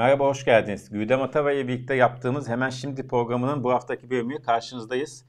Merhaba, 0.00 0.26
hoş 0.26 0.44
geldiniz. 0.44 0.90
Güdem 0.90 1.22
Atava 1.22 1.52
ile 1.52 1.68
birlikte 1.68 1.94
yaptığımız 1.94 2.48
Hemen 2.48 2.70
Şimdi 2.70 3.08
programının 3.08 3.64
bu 3.64 3.72
haftaki 3.72 4.10
bölümüyle 4.10 4.42
karşınızdayız. 4.42 5.24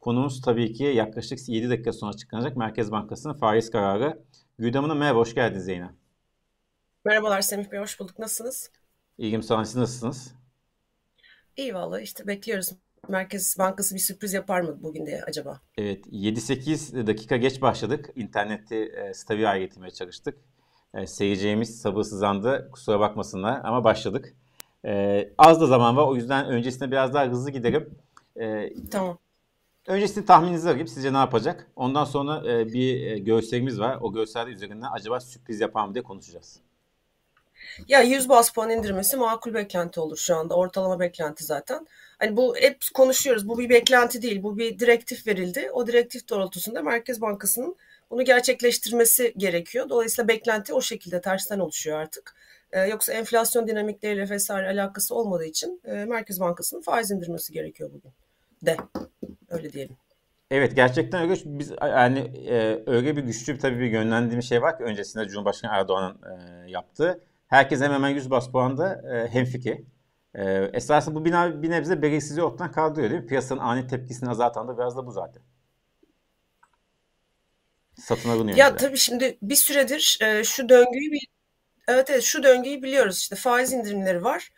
Konumuz 0.00 0.42
tabii 0.42 0.72
ki 0.72 0.84
yaklaşık 0.84 1.48
7 1.48 1.70
dakika 1.70 1.92
sonra 1.92 2.10
açıklanacak 2.10 2.56
Merkez 2.56 2.90
Bankası'nın 2.92 3.34
faiz 3.34 3.70
kararı. 3.70 4.22
Güdem 4.58 4.82
Hanım 4.82 4.98
merhaba, 4.98 5.18
hoş 5.18 5.34
geldiniz 5.34 5.64
Zeynep. 5.64 5.90
Merhabalar 7.04 7.40
Semih 7.40 7.70
Bey, 7.70 7.80
hoş 7.80 8.00
bulduk. 8.00 8.18
Nasılsınız? 8.18 8.70
İyiyim, 9.18 9.42
sağ 9.42 9.54
olun. 9.54 9.64
Siz 9.64 9.76
nasılsınız? 9.76 10.34
İyi 11.56 11.74
valla 11.74 12.00
işte 12.00 12.26
bekliyoruz. 12.26 12.70
Merkez 13.08 13.56
Bankası 13.58 13.94
bir 13.94 14.00
sürpriz 14.00 14.32
yapar 14.32 14.60
mı 14.60 14.82
bugün 14.82 15.06
diye 15.06 15.22
acaba? 15.22 15.60
Evet, 15.78 16.06
7-8 16.06 17.06
dakika 17.06 17.36
geç 17.36 17.62
başladık. 17.62 18.10
İnterneti 18.14 18.76
e, 18.76 19.14
stabil 19.14 19.58
getirmeye 19.58 19.90
çalıştık. 19.90 20.38
E, 20.94 21.06
seyircimiz 21.06 21.80
sabırsızlandı. 21.80 22.68
Kusura 22.72 23.00
bakmasınlar 23.00 23.60
ama 23.64 23.84
başladık. 23.84 24.34
E, 24.84 25.24
az 25.38 25.60
da 25.60 25.66
zaman 25.66 25.96
var. 25.96 26.06
O 26.06 26.16
yüzden 26.16 26.46
öncesinde 26.46 26.90
biraz 26.90 27.14
daha 27.14 27.26
hızlı 27.26 27.50
giderim. 27.50 27.94
E, 28.40 28.72
tamam. 28.90 29.18
Öncesinde 29.86 30.24
tahmininizi 30.24 30.68
alayım. 30.68 30.88
Sizce 30.88 31.12
ne 31.12 31.16
yapacak? 31.16 31.70
Ondan 31.76 32.04
sonra 32.04 32.52
e, 32.52 32.72
bir 32.72 33.06
e, 33.06 33.18
görselimiz 33.18 33.80
var. 33.80 33.98
O 34.00 34.12
görselde 34.12 34.50
üzerinden 34.50 34.88
acaba 34.92 35.20
sürpriz 35.20 35.60
yapar 35.60 35.86
mı 35.86 35.94
diye 35.94 36.04
konuşacağız. 36.04 36.60
Ya 37.88 38.02
100 38.02 38.28
bas 38.28 38.50
puan 38.50 38.70
indirmesi 38.70 39.16
makul 39.16 39.54
beklenti 39.54 40.00
olur 40.00 40.16
şu 40.16 40.36
anda. 40.36 40.54
Ortalama 40.54 41.00
beklenti 41.00 41.44
zaten. 41.44 41.86
Hani 42.18 42.36
bu 42.36 42.56
hep 42.56 42.78
konuşuyoruz. 42.94 43.48
Bu 43.48 43.58
bir 43.58 43.68
beklenti 43.68 44.22
değil. 44.22 44.42
Bu 44.42 44.58
bir 44.58 44.78
direktif 44.78 45.26
verildi. 45.26 45.70
O 45.72 45.86
direktif 45.86 46.28
doğrultusunda 46.28 46.82
Merkez 46.82 47.20
Bankası'nın 47.20 47.76
bunu 48.14 48.24
gerçekleştirmesi 48.24 49.34
gerekiyor. 49.36 49.88
Dolayısıyla 49.88 50.28
beklenti 50.28 50.74
o 50.74 50.80
şekilde 50.80 51.20
tersten 51.20 51.58
oluşuyor 51.58 51.98
artık. 51.98 52.34
Ee, 52.72 52.80
yoksa 52.80 53.12
enflasyon 53.12 53.68
dinamikleriyle 53.68 54.30
vesaire 54.30 54.66
alakası 54.66 55.14
olmadığı 55.14 55.44
için 55.44 55.80
e, 55.84 56.04
Merkez 56.04 56.40
Bankası'nın 56.40 56.80
faiz 56.80 57.10
indirmesi 57.10 57.52
gerekiyor 57.52 57.90
bugün 57.94 58.12
de. 58.62 58.76
Öyle 59.48 59.72
diyelim. 59.72 59.96
Evet 60.50 60.76
gerçekten 60.76 61.22
öyle. 61.22 61.34
Biz 61.44 61.72
yani 61.82 62.18
e, 62.48 62.82
öyle 62.86 63.16
bir 63.16 63.22
güçlü 63.22 63.58
tabii 63.58 63.78
bir 63.78 63.90
yönlendiğimiz 63.90 64.48
şey 64.48 64.62
var 64.62 64.78
ki 64.78 64.84
öncesinde 64.84 65.28
Cumhurbaşkanı 65.28 65.72
Erdoğan'ın 65.74 66.18
e, 66.32 66.70
yaptığı. 66.70 67.20
Herkes 67.46 67.80
hemen 67.80 67.94
hemen 67.94 68.08
100 68.08 68.30
bas 68.30 68.50
puanda 68.50 69.02
e, 69.14 69.28
hemfikir. 69.28 69.80
E, 70.34 70.70
esasında 70.72 71.14
bu 71.14 71.24
bir, 71.24 71.62
bir 71.62 71.70
nebze 71.70 72.02
belirsizliği 72.02 72.44
ortadan 72.46 72.72
kaldırıyor 72.72 73.10
değil 73.10 73.22
mi? 73.22 73.26
Piyasanın 73.26 73.60
ani 73.60 73.86
tepkisini 73.86 74.30
azaltan 74.30 74.68
da 74.68 74.78
biraz 74.78 74.96
da 74.96 75.06
bu 75.06 75.10
zaten. 75.10 75.42
Satın 78.00 78.30
alınıyor. 78.30 78.56
Ya 78.56 78.76
tabii 78.76 78.96
şimdi 78.98 79.38
bir 79.42 79.54
süredir 79.54 80.18
e, 80.22 80.44
şu 80.44 80.68
döngüyü 80.68 81.12
bir 81.12 81.26
evet 81.88 82.10
evet 82.10 82.22
şu 82.22 82.42
döngüyü 82.42 82.82
biliyoruz. 82.82 83.18
İşte 83.18 83.36
faiz 83.36 83.72
indirimleri 83.72 84.24
var. 84.24 84.52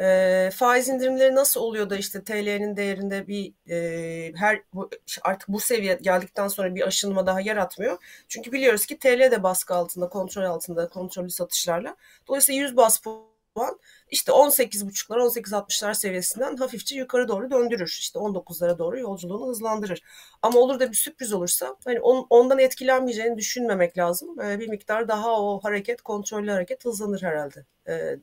E, 0.00 0.50
faiz 0.54 0.88
indirimleri 0.88 1.34
nasıl 1.34 1.60
oluyor 1.60 1.90
da 1.90 1.96
işte 1.96 2.24
TL'nin 2.24 2.76
değerinde 2.76 3.28
bir 3.28 3.52
e, 3.70 4.32
her 4.36 4.62
bu, 4.74 4.90
artık 5.22 5.48
bu 5.48 5.60
seviye 5.60 5.98
geldikten 6.02 6.48
sonra 6.48 6.74
bir 6.74 6.86
aşınma 6.86 7.26
daha 7.26 7.40
yaratmıyor. 7.40 7.98
Çünkü 8.28 8.52
biliyoruz 8.52 8.86
ki 8.86 8.98
TL 8.98 9.30
de 9.30 9.42
baskı 9.42 9.74
altında, 9.74 10.08
kontrol 10.08 10.42
altında, 10.44 10.88
kontrollü 10.88 11.30
satışlarla. 11.30 11.96
Dolayısıyla 12.28 12.62
100 12.62 12.76
bas 12.76 12.98
puan 12.98 13.78
işte 14.10 14.32
18.5'lar 14.32 15.18
18.60'lar 15.18 15.94
seviyesinden 15.94 16.56
hafifçe 16.56 16.96
yukarı 16.96 17.28
doğru 17.28 17.50
döndürür. 17.50 17.96
İşte 18.00 18.18
19'lara 18.18 18.78
doğru 18.78 18.98
yolculuğunu 18.98 19.48
hızlandırır. 19.48 20.02
Ama 20.42 20.58
olur 20.58 20.80
da 20.80 20.90
bir 20.90 20.96
sürpriz 20.96 21.32
olursa 21.32 21.76
hani 21.84 22.00
on, 22.00 22.26
ondan 22.30 22.58
etkilenmeyeceğini 22.58 23.38
düşünmemek 23.38 23.98
lazım. 23.98 24.40
Ee, 24.40 24.60
bir 24.60 24.68
miktar 24.68 25.08
daha 25.08 25.42
o 25.42 25.60
hareket 25.62 26.02
kontrollü 26.02 26.50
hareket 26.50 26.84
hızlanır 26.84 27.22
herhalde 27.22 27.64
ee, 27.88 28.16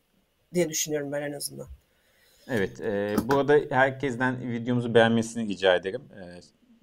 diye 0.54 0.70
düşünüyorum 0.70 1.12
ben 1.12 1.22
en 1.22 1.34
azından. 1.34 1.68
Evet. 2.48 2.82
E, 2.82 3.16
bu 3.24 3.38
arada 3.38 3.60
herkesten 3.70 4.52
videomuzu 4.52 4.94
beğenmesini 4.94 5.48
rica 5.48 5.76
ederim. 5.76 6.02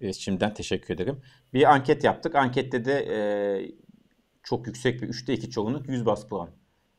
E, 0.00 0.12
şimdiden 0.12 0.54
teşekkür 0.54 0.94
ederim. 0.94 1.22
Bir 1.52 1.72
anket 1.72 2.04
yaptık. 2.04 2.34
Ankette 2.34 2.84
de 2.84 2.92
e, 2.92 3.16
çok 4.42 4.66
yüksek 4.66 5.02
bir 5.02 5.08
3'te 5.08 5.32
2 5.32 5.50
çoğunluk 5.50 5.88
100 5.88 6.06
bas 6.06 6.28
puan 6.28 6.48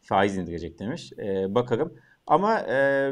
faiz 0.03 0.37
indirecek 0.37 0.79
demiş. 0.79 1.13
E, 1.17 1.55
bakarım. 1.55 1.93
Ama 2.27 2.59
e, 2.59 3.11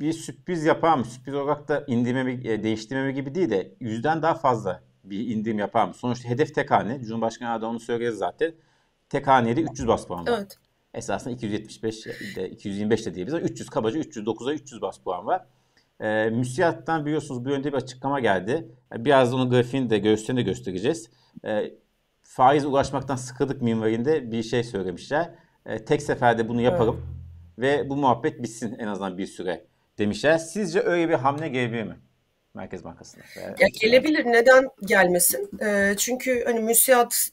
bir 0.00 0.12
sürpriz 0.12 0.64
yapar 0.64 0.98
mı? 0.98 1.04
Sürpriz 1.04 1.34
olarak 1.34 1.68
da 1.68 1.84
indirmeme, 1.86 2.32
e, 2.32 2.62
değiştirmeme 2.62 3.12
gibi 3.12 3.34
değil 3.34 3.50
de 3.50 3.74
yüzden 3.80 4.22
daha 4.22 4.34
fazla 4.34 4.82
bir 5.04 5.28
indirim 5.28 5.58
yapar 5.58 5.88
mı? 5.88 5.94
Sonuçta 5.94 6.28
hedef 6.28 6.54
tek 6.54 6.70
hane. 6.70 7.00
Cumhurbaşkanı 7.04 7.48
Erdoğan 7.48 7.70
onu 7.70 7.80
söyledi 7.80 8.16
zaten. 8.16 8.54
Tek 9.08 9.26
hanede 9.26 9.60
300 9.60 9.88
bas 9.88 10.06
puan 10.06 10.26
var. 10.26 10.38
Evet. 10.38 10.58
Esasında 10.94 11.34
275 11.34 12.06
de 12.36 12.50
225 12.50 13.06
de 13.06 13.14
diyebiliriz. 13.14 13.50
300 13.50 13.70
kabaca 13.70 14.00
309'a 14.00 14.52
300 14.52 14.82
bas 14.82 14.98
puan 14.98 15.26
var. 15.26 15.46
E, 16.00 16.30
müsiyattan 16.30 17.06
biliyorsunuz 17.06 17.44
bir 17.44 17.50
önce 17.50 17.72
bir 17.72 17.76
açıklama 17.76 18.20
geldi. 18.20 18.68
Biraz 18.96 19.34
onu 19.34 19.50
grafiğini 19.50 19.90
de 19.90 19.98
göğüslerini 19.98 20.40
de 20.40 20.42
göstereceğiz. 20.42 21.10
E, 21.44 21.74
faiz 22.22 22.64
ulaşmaktan 22.64 23.16
sıkıldık 23.16 23.62
minvalinde 23.62 24.32
bir 24.32 24.42
şey 24.42 24.64
söylemişler. 24.64 25.34
E, 25.66 25.84
tek 25.84 26.02
seferde 26.02 26.48
bunu 26.48 26.60
yapalım 26.60 27.06
evet. 27.58 27.82
ve 27.82 27.90
bu 27.90 27.96
muhabbet 27.96 28.42
bitsin 28.42 28.76
en 28.78 28.86
azından 28.86 29.18
bir 29.18 29.26
süre 29.26 29.64
demişler. 29.98 30.38
Sizce 30.38 30.80
öyle 30.80 31.08
bir 31.08 31.14
hamle 31.14 31.48
gelebilir 31.48 31.84
mi? 31.84 31.96
Merkez 32.54 32.84
Bankası'na. 32.84 33.22
Ya 33.58 33.68
gelebilir. 33.80 34.24
Neden 34.24 34.68
gelmesin? 34.84 35.50
E, 35.64 35.94
çünkü 35.98 36.44
hani 36.44 36.60
müsiyat 36.60 37.30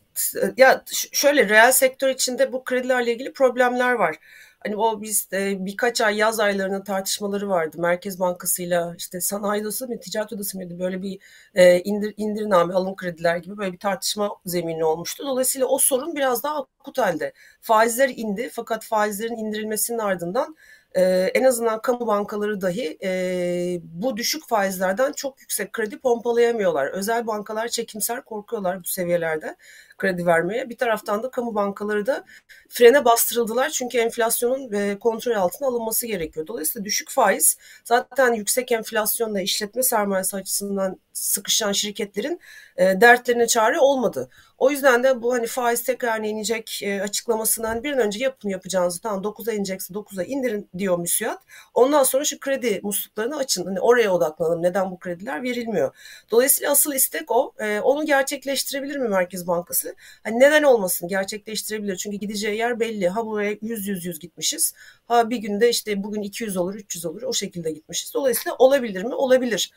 ya 0.57 0.83
şöyle 1.11 1.49
reel 1.49 1.71
sektör 1.71 2.09
içinde 2.09 2.53
bu 2.53 2.63
kredilerle 2.63 3.13
ilgili 3.13 3.33
problemler 3.33 3.93
var. 3.93 4.15
Hani 4.63 4.75
o 4.77 5.01
biz 5.01 5.27
e, 5.33 5.65
birkaç 5.65 6.01
ay 6.01 6.17
yaz 6.17 6.39
aylarının 6.39 6.83
tartışmaları 6.83 7.49
vardı. 7.49 7.77
Merkez 7.79 8.19
Bankası'yla 8.19 8.95
işte 8.97 9.21
sanayi 9.21 9.61
odası 9.61 9.87
mı, 9.87 9.99
ticaret 9.99 10.33
odası 10.33 10.57
mıydı? 10.57 10.79
Böyle 10.79 11.01
bir 11.01 11.19
e, 11.55 11.79
indir, 11.79 12.13
indiriname, 12.17 12.73
alım 12.73 12.95
krediler 12.95 13.37
gibi 13.37 13.57
böyle 13.57 13.73
bir 13.73 13.79
tartışma 13.79 14.29
zemini 14.45 14.85
olmuştu. 14.85 15.23
Dolayısıyla 15.27 15.67
o 15.67 15.77
sorun 15.77 16.15
biraz 16.15 16.43
daha 16.43 16.57
akut 16.59 16.97
halde. 16.97 17.33
Faizler 17.61 18.09
indi 18.09 18.49
fakat 18.53 18.85
faizlerin 18.85 19.35
indirilmesinin 19.35 19.99
ardından 19.99 20.55
e, 20.95 21.01
en 21.33 21.43
azından 21.43 21.81
kamu 21.81 22.07
bankaları 22.07 22.61
dahi 22.61 22.97
e, 23.03 23.79
bu 23.83 24.17
düşük 24.17 24.47
faizlerden 24.47 25.11
çok 25.11 25.41
yüksek 25.41 25.73
kredi 25.73 25.99
pompalayamıyorlar. 25.99 26.87
Özel 26.87 27.27
bankalar 27.27 27.67
çekimser 27.67 28.21
korkuyorlar 28.25 28.79
bu 28.83 28.87
seviyelerde 28.87 29.55
kredi 29.99 30.25
vermeye. 30.25 30.69
Bir 30.69 30.77
taraftan 30.77 31.23
da 31.23 31.31
kamu 31.31 31.55
bankaları 31.55 32.05
da 32.05 32.23
frene 32.69 33.05
bastırıldılar 33.05 33.69
çünkü 33.69 33.97
enflasyonun 33.97 34.73
e, 34.73 34.99
kontrol 34.99 35.35
altına 35.35 35.67
alınması 35.67 36.07
gerekiyor. 36.07 36.47
Dolayısıyla 36.47 36.85
düşük 36.85 37.09
faiz 37.11 37.57
zaten 37.83 38.33
yüksek 38.33 38.71
enflasyonla 38.71 39.41
işletme 39.41 39.83
sermayesi 39.83 40.37
açısından 40.37 40.99
sıkışan 41.19 41.71
şirketlerin 41.71 42.39
e, 42.77 43.01
dertlerine 43.01 43.47
çare 43.47 43.79
olmadı. 43.79 44.29
O 44.57 44.71
yüzden 44.71 45.03
de 45.03 45.21
bu 45.21 45.33
hani 45.33 45.47
faiz 45.47 45.83
tekrar 45.83 46.23
inecek 46.23 46.79
e, 46.83 47.01
açıklamasından 47.01 47.83
bir 47.83 47.93
an 47.93 47.99
önce 47.99 48.19
yapın 48.19 48.49
yapacağınızı 48.49 49.01
tamam 49.01 49.23
9'a 49.23 49.53
inecekse 49.53 49.93
9'a 49.93 50.23
indirin 50.23 50.69
diyor 50.77 50.99
müsiyat. 50.99 51.43
Ondan 51.73 52.03
sonra 52.03 52.23
şu 52.23 52.39
kredi 52.39 52.79
musluklarını 52.83 53.37
açın. 53.37 53.65
Hani 53.65 53.79
oraya 53.79 54.13
odaklanalım. 54.13 54.63
Neden 54.63 54.91
bu 54.91 54.99
krediler 54.99 55.43
verilmiyor? 55.43 55.95
Dolayısıyla 56.31 56.71
asıl 56.71 56.93
istek 56.93 57.31
o. 57.31 57.53
Onu 57.83 58.05
gerçekleştirebilir 58.05 58.97
mi 58.97 59.09
Merkez 59.09 59.47
Bankası? 59.47 59.88
Hani 60.23 60.39
neden 60.39 60.63
olmasın? 60.63 61.07
Gerçekleştirebilir. 61.07 61.95
Çünkü 61.95 62.17
gideceği 62.17 62.57
yer 62.57 62.79
belli. 62.79 63.09
Ha 63.09 63.25
buraya 63.25 63.57
100 63.61 63.87
100 63.87 64.05
100 64.05 64.19
gitmişiz. 64.19 64.73
Ha 65.05 65.29
bir 65.29 65.37
günde 65.37 65.69
işte 65.69 66.03
bugün 66.03 66.21
200 66.21 66.57
olur, 66.57 66.75
300 66.75 67.05
olur. 67.05 67.21
O 67.21 67.33
şekilde 67.33 67.71
gitmişiz. 67.71 68.13
Dolayısıyla 68.13 68.55
olabilir 68.59 69.03
mi? 69.03 69.15
Olabilir. 69.15 69.71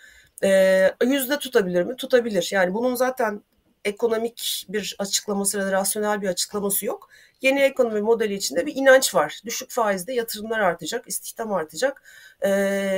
E, 0.44 0.90
yüzde 1.04 1.38
tutabilir 1.38 1.82
mi? 1.82 1.96
Tutabilir. 1.96 2.48
Yani 2.52 2.74
bunun 2.74 2.94
zaten 2.94 3.42
ekonomik 3.84 4.66
bir 4.68 4.96
açıklaması 4.98 5.58
ya 5.58 5.66
da 5.66 5.72
rasyonel 5.72 6.22
bir 6.22 6.28
açıklaması 6.28 6.86
yok. 6.86 7.08
Yeni 7.42 7.60
ekonomi 7.60 8.00
modeli 8.00 8.34
içinde 8.34 8.66
bir 8.66 8.76
inanç 8.76 9.14
var. 9.14 9.40
Düşük 9.44 9.70
faizde 9.70 10.12
yatırımlar 10.12 10.60
artacak, 10.60 11.08
istihdam 11.08 11.52
artacak, 11.52 12.02
e, 12.40 12.50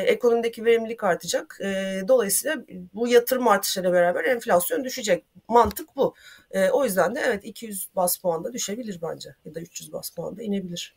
ekonomideki 0.07 0.65
verimlilik 0.65 1.05
artacak. 1.05 1.59
E, 1.61 2.01
dolayısıyla 2.09 2.57
bu 2.95 3.09
yatırım 3.09 3.49
artışıyla 3.49 3.93
beraber 3.93 4.25
enflasyon 4.25 4.85
düşecek. 4.85 5.25
Mantık 5.49 5.97
bu. 5.97 6.15
E, 6.51 6.71
o 6.71 6.85
yüzden 6.85 7.15
de 7.15 7.21
evet 7.27 7.45
200 7.45 7.89
bas 7.97 8.17
puanda 8.17 8.53
düşebilir 8.53 8.99
bence 9.03 9.35
ya 9.45 9.55
da 9.55 9.61
300 9.61 9.93
bas 9.93 10.11
puanda 10.11 10.43
inebilir. 10.43 10.95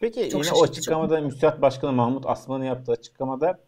Peki 0.00 0.30
Çok 0.30 0.44
yine 0.44 0.52
o 0.52 0.62
açıklamada 0.62 1.20
Müsait 1.20 1.62
Başkanı 1.62 1.92
Mahmut 1.92 2.26
Asman'ın 2.26 2.64
yaptığı 2.64 2.92
açıklamada 2.92 3.58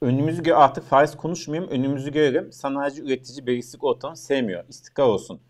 önümüzü 0.00 0.42
gö 0.42 0.54
artık 0.54 0.84
faiz 0.84 1.16
konuşmayayım. 1.16 1.70
Önümüzü 1.70 2.12
görelim. 2.12 2.52
Sanayici, 2.52 3.02
üretici 3.02 3.46
belirsizlik 3.46 3.84
ortamı 3.84 4.16
sevmiyor. 4.16 4.64
İstikrar 4.68 5.04
olsun. 5.04 5.40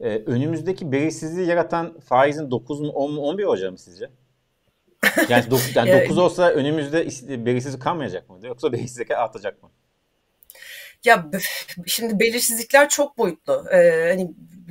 Ee, 0.00 0.22
önümüzdeki 0.26 0.92
belirsizliği 0.92 1.48
yaratan 1.48 2.00
faizin 2.00 2.50
9 2.50 2.80
mu 2.80 2.88
10 2.88 3.12
mu 3.12 3.20
11 3.20 3.44
olacak 3.44 3.72
mı 3.72 3.78
sizce? 3.78 4.10
Yani 5.28 5.50
9, 5.50 5.70
yani 5.76 6.02
9 6.02 6.18
olsa 6.18 6.50
önümüzde 6.50 7.06
belirsizlik 7.46 7.82
kalmayacak 7.82 8.30
mı? 8.30 8.38
Yoksa 8.42 8.72
belirsizlik 8.72 9.10
artacak 9.10 9.62
mı? 9.62 9.70
Ya 11.04 11.26
şimdi 11.86 12.20
belirsizlikler 12.20 12.88
çok 12.88 13.18
boyutlu. 13.18 13.64
Ee, 13.72 14.08
hani 14.08 14.30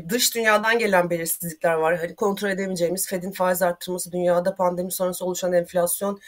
dış 0.10 0.36
dünyadan 0.36 0.80
gelen 0.80 1.10
belirsizlikler 1.10 1.74
var. 1.74 1.98
Hani 1.98 2.16
kontrol 2.16 2.50
edemeyeceğimiz 2.50 3.08
Fed'in 3.08 3.32
faiz 3.32 3.62
arttırması, 3.62 4.12
dünyada 4.12 4.56
pandemi 4.56 4.92
sonrası 4.92 5.26
oluşan 5.26 5.54
enflasyon, 5.54 6.20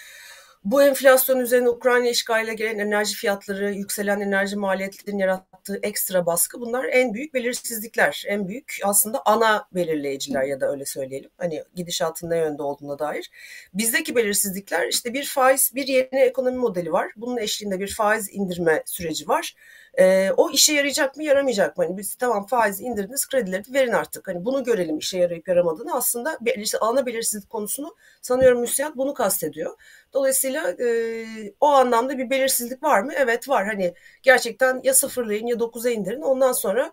bu 0.63 0.83
enflasyon 0.83 1.39
üzerine 1.39 1.69
Ukrayna 1.69 2.09
işgaliyle 2.09 2.53
gelen 2.53 2.79
enerji 2.79 3.15
fiyatları, 3.15 3.73
yükselen 3.73 4.21
enerji 4.21 4.56
maliyetlerinin 4.56 5.21
yarattığı 5.21 5.79
ekstra 5.83 6.25
baskı 6.25 6.61
bunlar 6.61 6.85
en 6.85 7.13
büyük 7.13 7.33
belirsizlikler. 7.33 8.23
En 8.27 8.47
büyük 8.47 8.77
aslında 8.83 9.21
ana 9.25 9.67
belirleyiciler 9.71 10.44
ya 10.44 10.61
da 10.61 10.71
öyle 10.71 10.85
söyleyelim. 10.85 11.29
Hani 11.38 11.63
gidişatın 11.75 12.29
ne 12.29 12.38
yönde 12.38 12.63
olduğuna 12.63 13.00
dair. 13.00 13.31
Bizdeki 13.73 14.15
belirsizlikler 14.15 14.88
işte 14.88 15.13
bir 15.13 15.25
faiz, 15.25 15.71
bir 15.75 15.88
yeni 15.88 16.21
ekonomi 16.21 16.57
modeli 16.57 16.91
var. 16.91 17.11
Bunun 17.15 17.38
eşliğinde 17.38 17.79
bir 17.79 17.94
faiz 17.95 18.29
indirme 18.31 18.83
süreci 18.85 19.27
var. 19.27 19.56
E, 20.00 20.31
o 20.38 20.50
işe 20.51 20.74
yarayacak 20.74 21.18
mı 21.18 21.24
yaramayacak 21.24 21.77
mı? 21.77 21.83
Hani 21.86 21.97
biz 21.97 22.15
tamam 22.15 22.45
faizi 22.45 22.83
indirdiniz 22.83 23.27
kredileri 23.27 23.74
verin 23.74 23.91
artık. 23.91 24.27
Hani 24.27 24.45
bunu 24.45 24.63
görelim 24.63 24.97
işe 24.97 25.18
yarayıp 25.18 25.47
yaramadığını. 25.47 25.95
Aslında 25.95 26.38
belirsiz, 26.41 26.80
ana 26.81 27.06
belirsizlik 27.06 27.50
konusunu 27.50 27.95
sanıyorum 28.21 28.62
müsiyat 28.62 28.97
bunu 28.97 29.13
kastediyor. 29.13 29.75
Dolayısıyla 30.13 30.71
e, 30.71 31.53
o 31.59 31.68
anlamda 31.68 32.18
bir 32.18 32.30
belirsizlik 32.30 32.83
var 32.83 33.01
mı? 33.01 33.12
Evet 33.15 33.50
var. 33.50 33.65
Hani 33.65 33.94
gerçekten 34.24 34.81
ya 34.83 34.94
sıfırlayın 34.94 35.47
ya 35.47 35.59
dokuza 35.59 35.89
indirin. 35.89 36.21
Ondan 36.21 36.51
sonra 36.51 36.92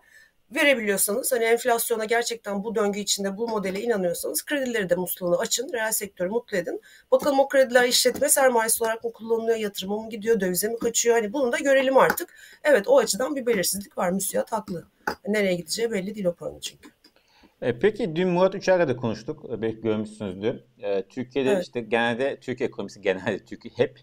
verebiliyorsanız 0.55 1.31
hani 1.31 1.43
enflasyona 1.43 2.05
gerçekten 2.05 2.63
bu 2.63 2.75
döngü 2.75 2.99
içinde 2.99 3.37
bu 3.37 3.47
modele 3.47 3.81
inanıyorsanız 3.81 4.45
kredileri 4.45 4.89
de 4.89 4.95
musluğunu 4.95 5.39
açın, 5.39 5.73
reel 5.73 5.91
sektörü 5.91 6.29
mutlu 6.29 6.57
edin. 6.57 6.81
Bakalım 7.11 7.39
o 7.39 7.47
krediler 7.47 7.87
işletme 7.87 8.29
sermayesi 8.29 8.83
olarak 8.83 9.03
mı 9.03 9.13
kullanılıyor, 9.13 9.57
yatırıma 9.57 9.97
mı 9.97 10.09
gidiyor, 10.09 10.39
dövize 10.39 10.67
mi 10.67 10.79
kaçıyor? 10.79 11.15
Hani 11.15 11.33
bunu 11.33 11.51
da 11.51 11.57
görelim 11.57 11.97
artık. 11.97 12.35
Evet 12.63 12.87
o 12.87 12.97
açıdan 12.97 13.35
bir 13.35 13.45
belirsizlik 13.45 13.97
var. 13.97 14.09
Müsiyat 14.09 14.51
haklı. 14.51 14.87
Nereye 15.27 15.55
gideceği 15.55 15.91
belli 15.91 16.15
değil 16.15 16.25
o 16.25 16.33
paranın 16.33 16.59
çünkü. 16.59 16.89
E, 17.61 17.79
peki 17.79 18.15
dün 18.15 18.29
Murat 18.29 18.55
Uçar'la 18.55 18.87
da 18.87 18.95
konuştuk. 18.95 19.45
E, 19.49 19.61
belki 19.61 19.81
görmüşsünüzdür. 19.81 20.63
E, 20.79 21.03
Türkiye'de 21.03 21.51
evet. 21.51 21.63
işte 21.63 21.81
genelde 21.81 22.39
Türkiye 22.39 22.69
ekonomisi 22.69 23.01
genelde 23.01 23.45
Türkiye 23.45 23.73
hep 23.77 23.99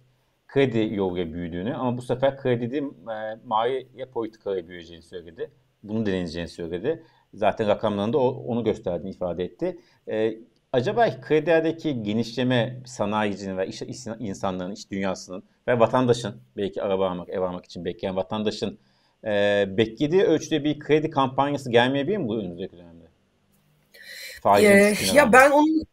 kredi 0.48 0.94
yoluyla 0.94 1.32
büyüdüğünü 1.32 1.74
ama 1.74 1.98
bu 1.98 2.02
sefer 2.02 2.36
kredi 2.36 2.76
e, 2.76 3.38
maliye 3.44 4.06
politikalarıyla 4.12 4.68
büyüyeceğini 4.68 5.02
söyledi 5.02 5.50
bunu 5.84 6.06
deneyeceğini 6.06 6.48
söyledi. 6.48 7.04
Zaten 7.34 7.68
rakamlarında 7.68 8.18
onu 8.18 8.64
gösterdiğini 8.64 9.10
ifade 9.10 9.44
etti. 9.44 9.78
Ee, 10.08 10.38
acaba 10.72 11.20
kredilerdeki 11.20 12.02
genişleme 12.02 12.80
sanayicinin 12.86 13.58
ve 13.58 13.66
iş 13.66 13.82
insanların, 14.18 14.72
iş 14.72 14.90
dünyasının 14.90 15.42
ve 15.68 15.78
vatandaşın 15.78 16.36
belki 16.56 16.82
araba 16.82 17.10
almak, 17.10 17.28
ev 17.28 17.40
almak 17.40 17.64
için 17.64 17.84
bekleyen 17.84 18.16
vatandaşın 18.16 18.78
e, 19.24 19.64
beklediği 19.76 20.22
ölçüde 20.22 20.64
bir 20.64 20.78
kredi 20.78 21.10
kampanyası 21.10 21.70
gelmeyebilir 21.70 22.16
mi 22.16 22.28
bu 22.28 22.38
önümüzdeki 22.38 22.76
dönemde? 22.76 23.04
Ee, 24.58 24.96
ya 25.14 25.32
ben 25.32 25.50
onun 25.50 25.84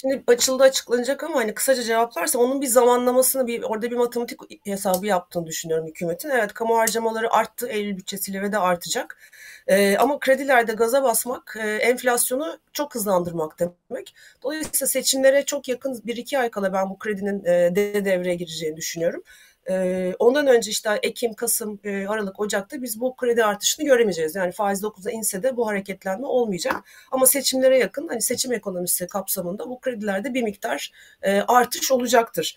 şimdi 0.00 0.22
açıldı 0.26 0.62
açıklanacak 0.62 1.24
ama 1.24 1.36
hani 1.36 1.54
kısaca 1.54 1.82
cevaplarsam 1.82 2.42
onun 2.42 2.60
bir 2.60 2.66
zamanlamasını 2.66 3.46
bir 3.46 3.62
orada 3.62 3.90
bir 3.90 3.96
matematik 3.96 4.40
hesabı 4.66 5.06
yaptığını 5.06 5.46
düşünüyorum 5.46 5.86
hükümetin. 5.86 6.30
Evet 6.30 6.52
kamu 6.54 6.78
harcamaları 6.78 7.32
arttı 7.32 7.68
Eylül 7.68 7.96
bütçesiyle 7.96 8.42
ve 8.42 8.52
de 8.52 8.58
artacak. 8.58 9.18
Ee, 9.66 9.96
ama 9.98 10.18
kredilerde 10.18 10.72
gaza 10.72 11.02
basmak 11.02 11.56
e, 11.60 11.76
enflasyonu 11.76 12.58
çok 12.72 12.94
hızlandırmak 12.94 13.56
demek. 13.60 14.14
Dolayısıyla 14.42 14.86
seçimlere 14.86 15.44
çok 15.44 15.68
yakın 15.68 16.02
bir 16.04 16.16
iki 16.16 16.38
ay 16.38 16.50
kala 16.50 16.72
ben 16.72 16.90
bu 16.90 16.98
kredinin 16.98 17.44
e, 17.44 17.76
de 17.76 18.04
devreye 18.04 18.34
gireceğini 18.34 18.76
düşünüyorum. 18.76 19.22
Ee, 19.70 20.14
ondan 20.18 20.46
önce 20.46 20.70
işte 20.70 20.90
Ekim, 21.02 21.34
Kasım, 21.34 21.80
e, 21.84 22.06
Aralık, 22.06 22.40
Ocak'ta 22.40 22.82
biz 22.82 23.00
bu 23.00 23.16
kredi 23.16 23.44
artışını 23.44 23.86
göremeyeceğiz. 23.86 24.34
Yani 24.34 24.52
faiz 24.52 24.82
9'a 24.82 25.10
inse 25.10 25.42
de 25.42 25.56
bu 25.56 25.68
hareketlenme 25.68 26.26
olmayacak. 26.26 26.76
Ama 27.10 27.26
seçimlere 27.26 27.78
yakın 27.78 28.08
hani 28.08 28.22
seçim 28.22 28.52
ekonomisi 28.52 29.06
kapsamında 29.06 29.70
bu 29.70 29.80
kredilerde 29.80 30.34
bir 30.34 30.42
miktar 30.42 30.92
e, 31.22 31.40
artış 31.40 31.92
olacaktır. 31.92 32.56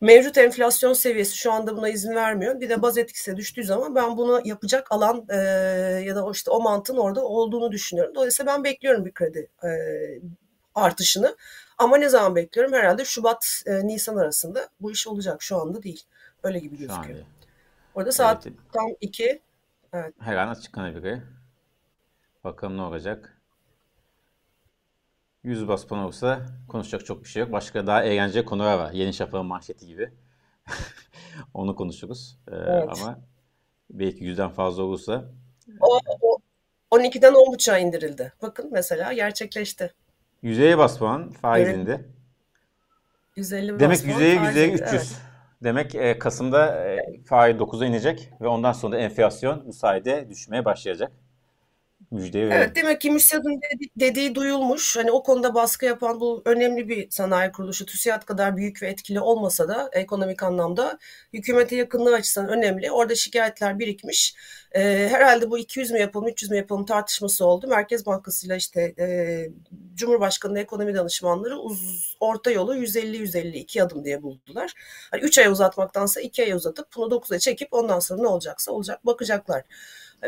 Mevcut 0.00 0.38
enflasyon 0.38 0.92
seviyesi 0.92 1.36
şu 1.36 1.52
anda 1.52 1.76
buna 1.76 1.88
izin 1.88 2.14
vermiyor. 2.14 2.60
Bir 2.60 2.68
de 2.68 2.82
baz 2.82 2.98
etkisi 2.98 3.36
düştüğü 3.36 3.64
zaman 3.64 3.94
ben 3.94 4.16
bunu 4.16 4.40
yapacak 4.44 4.92
alan 4.92 5.26
e, 5.28 5.36
ya 6.06 6.16
da 6.16 6.30
işte 6.32 6.50
o 6.50 6.60
mantığın 6.60 6.96
orada 6.96 7.24
olduğunu 7.24 7.72
düşünüyorum. 7.72 8.14
Dolayısıyla 8.14 8.52
ben 8.52 8.64
bekliyorum 8.64 9.04
bir 9.04 9.12
kredi 9.12 9.48
e, 9.64 9.68
artışını. 10.74 11.36
Ama 11.78 11.96
ne 11.96 12.08
zaman 12.08 12.36
bekliyorum? 12.36 12.72
Herhalde 12.72 13.04
Şubat, 13.04 13.62
e, 13.66 13.86
Nisan 13.86 14.16
arasında 14.16 14.68
bu 14.80 14.92
iş 14.92 15.06
olacak. 15.06 15.42
Şu 15.42 15.56
anda 15.56 15.82
değil. 15.82 16.04
Öyle 16.42 16.58
gibi 16.58 16.78
gözüküyor. 16.78 17.18
Orada 17.94 18.12
saat 18.12 18.46
evet. 18.46 18.58
tam 18.72 18.86
2. 19.00 19.42
Evet. 19.92 20.14
Her 20.18 20.36
an 20.36 20.48
açık 20.48 20.72
kanalleri. 20.72 21.22
Bakalım 22.44 22.76
ne 22.76 22.82
olacak. 22.82 23.40
100 25.44 25.68
baspan 25.68 25.98
olursa 25.98 26.46
konuşacak 26.68 27.06
çok 27.06 27.24
bir 27.24 27.28
şey 27.28 27.40
yok. 27.40 27.52
Başka 27.52 27.86
daha 27.86 28.04
eğlenceli 28.04 28.44
konular 28.44 28.78
var. 28.78 28.92
Yeni 28.92 29.14
Şafak'ın 29.14 29.46
manşeti 29.46 29.86
gibi. 29.86 30.12
Onu 31.54 31.76
konuşuruz. 31.76 32.38
Ee, 32.48 32.54
evet. 32.56 32.88
Ama 32.88 33.20
belki 33.90 34.24
yüzden 34.24 34.50
fazla 34.50 34.82
olursa. 34.82 35.24
O, 35.80 35.98
o 36.20 36.38
12'den 36.90 37.32
10.5'a 37.32 37.78
indirildi. 37.78 38.32
Bakın 38.42 38.68
mesela 38.72 39.12
gerçekleşti. 39.12 39.94
Yüzeye 40.46 40.78
bas 40.78 40.98
puan 40.98 41.30
faiz 41.30 41.68
evet. 41.68 41.76
indi. 41.76 42.04
150 43.36 43.80
Demek 43.80 44.04
yüzeye 44.04 44.34
yüzeye 44.34 44.72
300. 44.72 44.92
Evet. 44.92 45.16
Demek 45.64 45.94
e, 45.94 46.18
Kasım'da 46.18 46.84
e, 46.84 46.98
faiz 47.24 47.56
9'a 47.56 47.86
inecek 47.86 48.30
ve 48.40 48.48
ondan 48.48 48.72
sonra 48.72 48.98
enflasyon 48.98 49.66
bu 49.66 49.72
sayede 49.72 50.30
düşmeye 50.30 50.64
başlayacak. 50.64 51.12
Müjdeyi 52.10 52.44
Evet 52.44 52.76
demek 52.76 53.00
ki 53.00 53.10
MÜSİAD'ın 53.10 53.60
dedi, 53.60 53.90
dediği 53.96 54.34
duyulmuş. 54.34 54.96
Hani 54.96 55.10
o 55.10 55.22
konuda 55.22 55.54
baskı 55.54 55.84
yapan 55.84 56.20
bu 56.20 56.42
önemli 56.44 56.88
bir 56.88 57.10
sanayi 57.10 57.52
kuruluşu 57.52 57.86
TÜSİAD 57.86 58.24
kadar 58.24 58.56
büyük 58.56 58.82
ve 58.82 58.88
etkili 58.88 59.20
olmasa 59.20 59.68
da 59.68 59.90
ekonomik 59.92 60.42
anlamda 60.42 60.98
hükümete 61.32 61.76
yakınlığı 61.76 62.14
açısından 62.14 62.48
önemli. 62.48 62.90
Orada 62.90 63.14
şikayetler 63.14 63.78
birikmiş. 63.78 64.34
Ee, 64.72 65.08
herhalde 65.10 65.50
bu 65.50 65.58
200 65.58 65.90
mü 65.90 65.98
yapalım 65.98 66.28
300 66.28 66.50
mü 66.50 66.56
yapalım 66.56 66.84
tartışması 66.86 67.46
oldu. 67.46 67.66
Merkez 67.66 68.06
Bankası 68.06 68.46
ile 68.46 68.56
işte 68.56 68.94
e, 68.98 69.06
Cumhurbaşkanı 69.94 70.58
ekonomi 70.58 70.94
danışmanları 70.94 71.58
uz, 71.58 72.16
orta 72.20 72.50
yolu 72.50 72.76
150-152 72.76 73.82
adım 73.82 74.04
diye 74.04 74.22
buldular. 74.22 74.72
Hani 75.10 75.22
3 75.22 75.38
ay 75.38 75.46
uzatmaktansa 75.46 76.20
2 76.20 76.42
ay 76.42 76.52
uzatıp 76.52 76.86
bunu 76.96 77.14
9'a 77.14 77.38
çekip 77.38 77.68
ondan 77.72 77.98
sonra 77.98 78.22
ne 78.22 78.28
olacaksa 78.28 78.72
olacak 78.72 79.06
bakacaklar. 79.06 79.62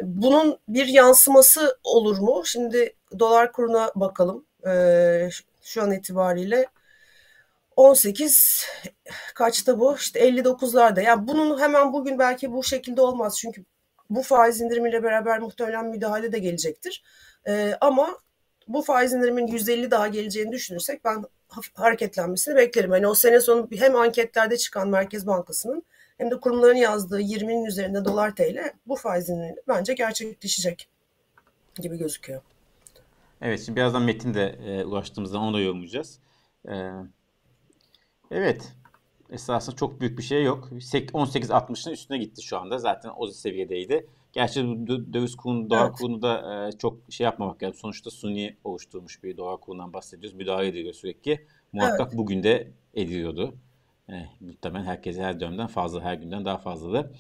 Bunun 0.03 0.59
bir 0.69 0.87
yansıması 0.87 1.79
olur 1.85 2.19
mu? 2.19 2.43
Şimdi 2.45 2.97
dolar 3.19 3.53
kuruna 3.53 3.93
bakalım. 3.95 4.47
Ee, 4.67 5.29
şu 5.63 5.83
an 5.83 5.93
itibariyle 5.93 6.67
18 7.77 8.67
kaçta 9.35 9.81
bu? 9.81 9.97
İşte 9.97 10.21
59'larda. 10.21 11.03
Yani 11.03 11.29
bunun 11.29 11.61
hemen 11.61 11.93
bugün 11.93 12.19
belki 12.19 12.53
bu 12.53 12.65
şekilde 12.65 13.01
olmaz. 13.01 13.39
Çünkü 13.39 13.65
bu 14.11 14.23
faiz 14.23 14.61
indirimiyle 14.61 15.03
beraber 15.03 15.39
muhtemelen 15.39 15.87
müdahale 15.87 16.33
de 16.33 16.39
gelecektir. 16.39 17.03
Ee, 17.47 17.75
ama 17.81 18.19
bu 18.69 18.83
faiz 18.83 19.13
indirimin 19.13 19.47
150 19.47 19.91
daha 19.91 20.09
geleceğini 20.09 20.53
düşünürsek 20.53 21.05
ben 21.05 21.25
hareketlenmesini 21.75 22.57
beklerim. 22.57 22.91
Hani 22.91 23.07
o 23.07 23.15
sene 23.15 23.41
sonu 23.41 23.69
hem 23.77 23.97
anketlerde 23.97 24.57
çıkan 24.57 24.89
Merkez 24.89 25.27
Bankası'nın 25.27 25.83
hem 26.19 26.31
de 26.31 26.41
kurumların 26.41 26.77
yazdığı 26.77 27.21
20'nin 27.21 27.65
üzerinde 27.65 28.05
dolar 28.05 28.37
TL 28.37 28.73
bu 28.87 28.97
faizin 28.97 29.57
bence 29.69 29.95
gerçekleşecek 29.95 30.89
gibi 31.81 31.99
gözüküyor. 31.99 32.43
Evet 33.41 33.61
şimdi 33.65 33.77
birazdan 33.77 34.03
Metin 34.03 34.35
de 34.35 34.59
e, 34.67 34.85
ulaştığımızda 34.85 35.39
onu 35.39 35.55
da 35.55 35.61
yorumlayacağız. 35.61 36.19
E, 36.69 36.75
evet 38.31 38.73
esasında 39.31 39.77
çok 39.77 40.01
büyük 40.01 40.19
bir 40.19 40.23
şey 40.23 40.45
yok. 40.45 40.69
18.60'ın 40.73 41.93
üstüne 41.93 42.19
gitti 42.19 42.43
şu 42.43 42.59
anda. 42.59 42.79
Zaten 42.79 43.11
o 43.17 43.27
seviyedeydi. 43.27 44.07
Gerçi 44.33 44.61
döviz 45.13 45.37
kurunu, 45.37 45.71
dolar 45.71 45.87
evet. 45.87 45.99
kurunu 45.99 46.23
da 46.23 46.67
e, 46.69 46.73
çok 46.73 46.99
şey 47.11 47.25
yapmamak 47.25 47.63
lazım. 47.63 47.77
Sonuçta 47.77 48.11
suni 48.11 48.57
oluşturmuş 48.65 49.23
bir 49.23 49.37
dolar 49.37 49.61
kurundan 49.61 49.93
bahsediyoruz. 49.93 50.39
Müdahale 50.39 50.69
ediliyor 50.69 50.95
sürekli. 50.95 51.47
Muhakkak 51.73 52.09
evet. 52.09 52.19
bugün 52.19 52.43
de 52.43 52.73
ediliyordu. 52.95 53.55
Eh, 54.09 54.27
muhtemelen 54.41 54.85
herkese 54.85 55.23
her 55.23 55.41
dönemden 55.41 55.67
fazla, 55.67 56.01
her 56.01 56.15
günden 56.15 56.45
daha 56.45 56.59
fazladı. 56.59 57.13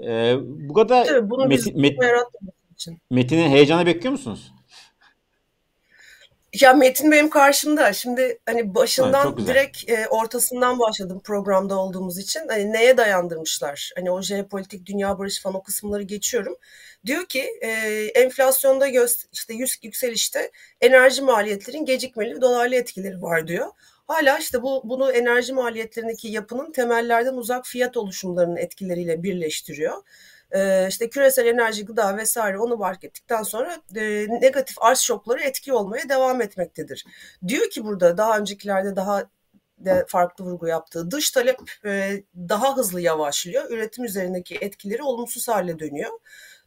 Ee, 0.00 0.36
bu 0.42 0.74
kadar 0.74 1.04
Tabii 1.04 1.30
bunu 1.30 1.46
Metin, 1.46 1.80
Met, 1.80 1.98
için. 2.74 2.98
Metin'i 3.10 3.48
heyecana 3.48 3.86
bekliyor 3.86 4.12
musunuz? 4.12 4.52
Ya 6.60 6.74
Metin 6.74 7.10
benim 7.10 7.30
karşımda. 7.30 7.92
Şimdi 7.92 8.38
hani 8.46 8.74
başından 8.74 9.26
ha, 9.26 9.36
direkt 9.46 9.90
e, 9.90 10.08
ortasından 10.08 10.78
başladım 10.78 11.20
programda 11.24 11.78
olduğumuz 11.78 12.18
için. 12.18 12.48
Hani 12.48 12.72
neye 12.72 12.96
dayandırmışlar? 12.96 13.92
Hani 13.96 14.10
o 14.10 14.22
jeopolitik 14.22 14.86
dünya 14.86 15.18
barış 15.18 15.42
falan 15.42 15.56
o 15.56 15.62
kısımları 15.62 16.02
geçiyorum. 16.02 16.56
Diyor 17.06 17.26
ki 17.26 17.44
e, 17.60 17.68
enflasyonda 18.14 18.88
göz, 18.88 19.26
işte 19.32 19.54
yükselişte 19.82 20.50
enerji 20.80 21.22
maliyetlerin 21.22 21.84
gecikmeli 21.84 22.40
dolarlı 22.40 22.74
etkileri 22.74 23.22
var 23.22 23.48
diyor. 23.48 23.66
Hala 24.12 24.38
işte 24.38 24.62
bu 24.62 24.82
bunu 24.84 25.12
enerji 25.12 25.52
maliyetlerindeki 25.52 26.28
yapının 26.28 26.72
temellerden 26.72 27.34
uzak 27.34 27.66
fiyat 27.66 27.96
oluşumlarının 27.96 28.56
etkileriyle 28.56 29.22
birleştiriyor. 29.22 30.02
e, 30.52 30.86
işte 30.88 31.10
küresel 31.10 31.46
enerji, 31.46 31.84
gıda 31.84 32.16
vesaire 32.16 32.58
onu 32.58 32.78
fark 32.78 33.04
ettikten 33.04 33.42
sonra 33.42 33.76
e, 33.96 34.26
negatif 34.40 34.76
arz 34.80 34.98
şokları 34.98 35.40
etki 35.42 35.72
olmaya 35.72 36.08
devam 36.08 36.42
etmektedir. 36.42 37.06
Diyor 37.48 37.70
ki 37.70 37.84
burada 37.84 38.18
daha 38.18 38.38
öncekilerde 38.38 38.96
daha 38.96 39.24
de 39.78 40.04
farklı 40.08 40.44
vurgu 40.44 40.66
yaptığı 40.66 41.10
dış 41.10 41.30
talep 41.30 41.58
e, 41.84 42.22
daha 42.36 42.76
hızlı 42.76 43.00
yavaşlıyor. 43.00 43.70
Üretim 43.70 44.04
üzerindeki 44.04 44.56
etkileri 44.60 45.02
olumsuz 45.02 45.48
hale 45.48 45.78
dönüyor. 45.78 46.10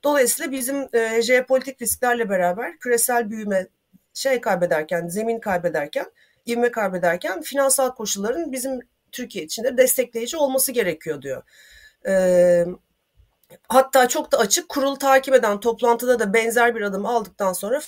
Dolayısıyla 0.03 0.51
bizim 0.51 0.87
e, 0.93 1.21
jeopolitik 1.21 1.81
risklerle 1.81 2.29
beraber 2.29 2.79
küresel 2.79 3.29
büyüme 3.29 3.67
şey 4.13 4.41
kaybederken, 4.41 5.07
zemin 5.07 5.39
kaybederken, 5.39 6.05
ivme 6.47 6.71
kaybederken 6.71 7.41
finansal 7.41 7.95
koşulların 7.95 8.51
bizim 8.51 8.79
Türkiye 9.11 9.45
için 9.45 9.63
de 9.63 9.77
destekleyici 9.77 10.37
olması 10.37 10.71
gerekiyor 10.71 11.21
diyor. 11.21 11.43
E, 12.07 12.65
hatta 13.69 14.07
çok 14.07 14.31
da 14.31 14.37
açık 14.37 14.69
kurul 14.69 14.95
takip 14.95 15.33
eden 15.33 15.59
toplantıda 15.59 16.19
da 16.19 16.33
benzer 16.33 16.75
bir 16.75 16.81
adım 16.81 17.05
aldıktan 17.05 17.53
sonra 17.53 17.81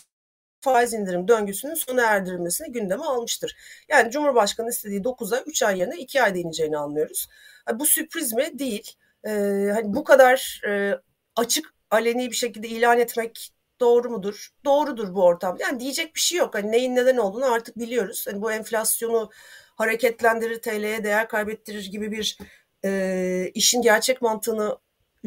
faiz 0.61 0.93
indirim 0.93 1.27
döngüsünün 1.27 1.73
sona 1.73 2.01
erdirilmesini 2.01 2.71
gündeme 2.71 3.03
almıştır. 3.03 3.55
Yani 3.89 4.11
Cumhurbaşkanı 4.11 4.69
istediği 4.69 5.01
9'a 5.01 5.41
3 5.45 5.63
ay 5.63 5.79
yerine 5.79 5.97
2 5.97 6.21
ayda 6.21 6.37
ineceğini 6.37 6.77
anlıyoruz. 6.77 7.27
Bu 7.73 7.85
sürpriz 7.85 8.33
mi? 8.33 8.59
Değil. 8.59 8.93
Ee, 9.25 9.31
hani 9.73 9.93
bu 9.95 10.03
kadar 10.03 10.61
e, 10.67 10.93
açık 11.35 11.73
aleni 11.91 12.31
bir 12.31 12.35
şekilde 12.35 12.67
ilan 12.67 12.99
etmek 12.99 13.53
doğru 13.79 14.09
mudur? 14.09 14.49
Doğrudur 14.65 15.13
bu 15.15 15.23
ortam. 15.23 15.57
Yani 15.59 15.79
diyecek 15.79 16.15
bir 16.15 16.19
şey 16.19 16.37
yok. 16.37 16.55
Hani 16.55 16.71
neyin 16.71 16.95
neden 16.95 17.17
olduğunu 17.17 17.53
artık 17.53 17.79
biliyoruz. 17.79 18.25
Hani 18.29 18.41
bu 18.41 18.51
enflasyonu 18.51 19.29
hareketlendirir, 19.75 20.61
TL'ye 20.61 21.03
değer 21.03 21.27
kaybettirir 21.27 21.85
gibi 21.91 22.11
bir 22.11 22.37
e, 22.85 23.51
işin 23.53 23.81
gerçek 23.81 24.21
mantığını 24.21 24.77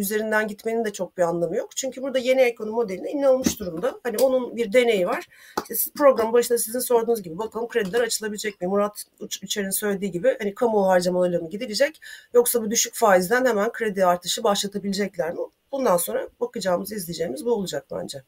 üzerinden 0.00 0.48
gitmenin 0.48 0.84
de 0.84 0.92
çok 0.92 1.18
bir 1.18 1.22
anlamı 1.22 1.56
yok. 1.56 1.76
Çünkü 1.76 2.02
burada 2.02 2.18
yeni 2.18 2.40
ekonomi 2.40 2.74
modeline 2.74 3.10
inanılmış 3.10 3.60
durumda. 3.60 4.00
Hani 4.02 4.16
onun 4.16 4.56
bir 4.56 4.72
deneyi 4.72 5.06
var. 5.06 5.26
İşte 5.70 5.90
program 5.96 6.32
başında 6.32 6.58
sizin 6.58 6.78
sorduğunuz 6.78 7.22
gibi 7.22 7.38
bakalım 7.38 7.68
krediler 7.68 8.00
açılabilecek 8.00 8.60
mi? 8.60 8.66
Murat 8.66 9.04
Üçer'in 9.42 9.70
söylediği 9.70 10.10
gibi 10.10 10.36
hani 10.38 10.54
kamu 10.54 10.88
harcamalarıyla 10.88 11.40
mı 11.40 11.50
gidilecek? 11.50 12.00
Yoksa 12.34 12.62
bu 12.62 12.70
düşük 12.70 12.94
faizden 12.94 13.44
hemen 13.44 13.72
kredi 13.72 14.06
artışı 14.06 14.44
başlatabilecekler 14.44 15.32
mi? 15.32 15.40
Bundan 15.72 15.96
sonra 15.96 16.28
bakacağımız, 16.40 16.92
izleyeceğimiz 16.92 17.44
bu 17.44 17.52
olacak 17.52 17.86
bence. 17.92 18.22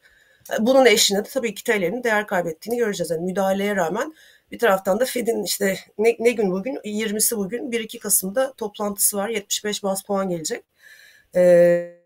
Bunun 0.59 0.85
eşliğinde 0.85 1.25
de 1.25 1.29
tabii 1.29 1.55
ki 1.55 1.63
TL'nin 1.63 2.03
değer 2.03 2.27
kaybettiğini 2.27 2.77
göreceğiz. 2.77 3.11
Yani 3.11 3.25
müdahaleye 3.25 3.75
rağmen 3.75 4.13
bir 4.51 4.59
taraftan 4.59 4.99
da 4.99 5.05
Fed'in 5.05 5.43
işte 5.43 5.77
ne, 5.97 6.15
ne 6.19 6.31
gün 6.31 6.51
bugün 6.51 6.75
20'si 6.75 7.37
bugün 7.37 7.71
1-2 7.71 7.99
Kasım'da 7.99 8.53
toplantısı 8.53 9.17
var. 9.17 9.29
75 9.29 9.83
bas 9.83 10.03
puan 10.03 10.29
gelecek. 10.29 10.63
Ee, 11.35 12.03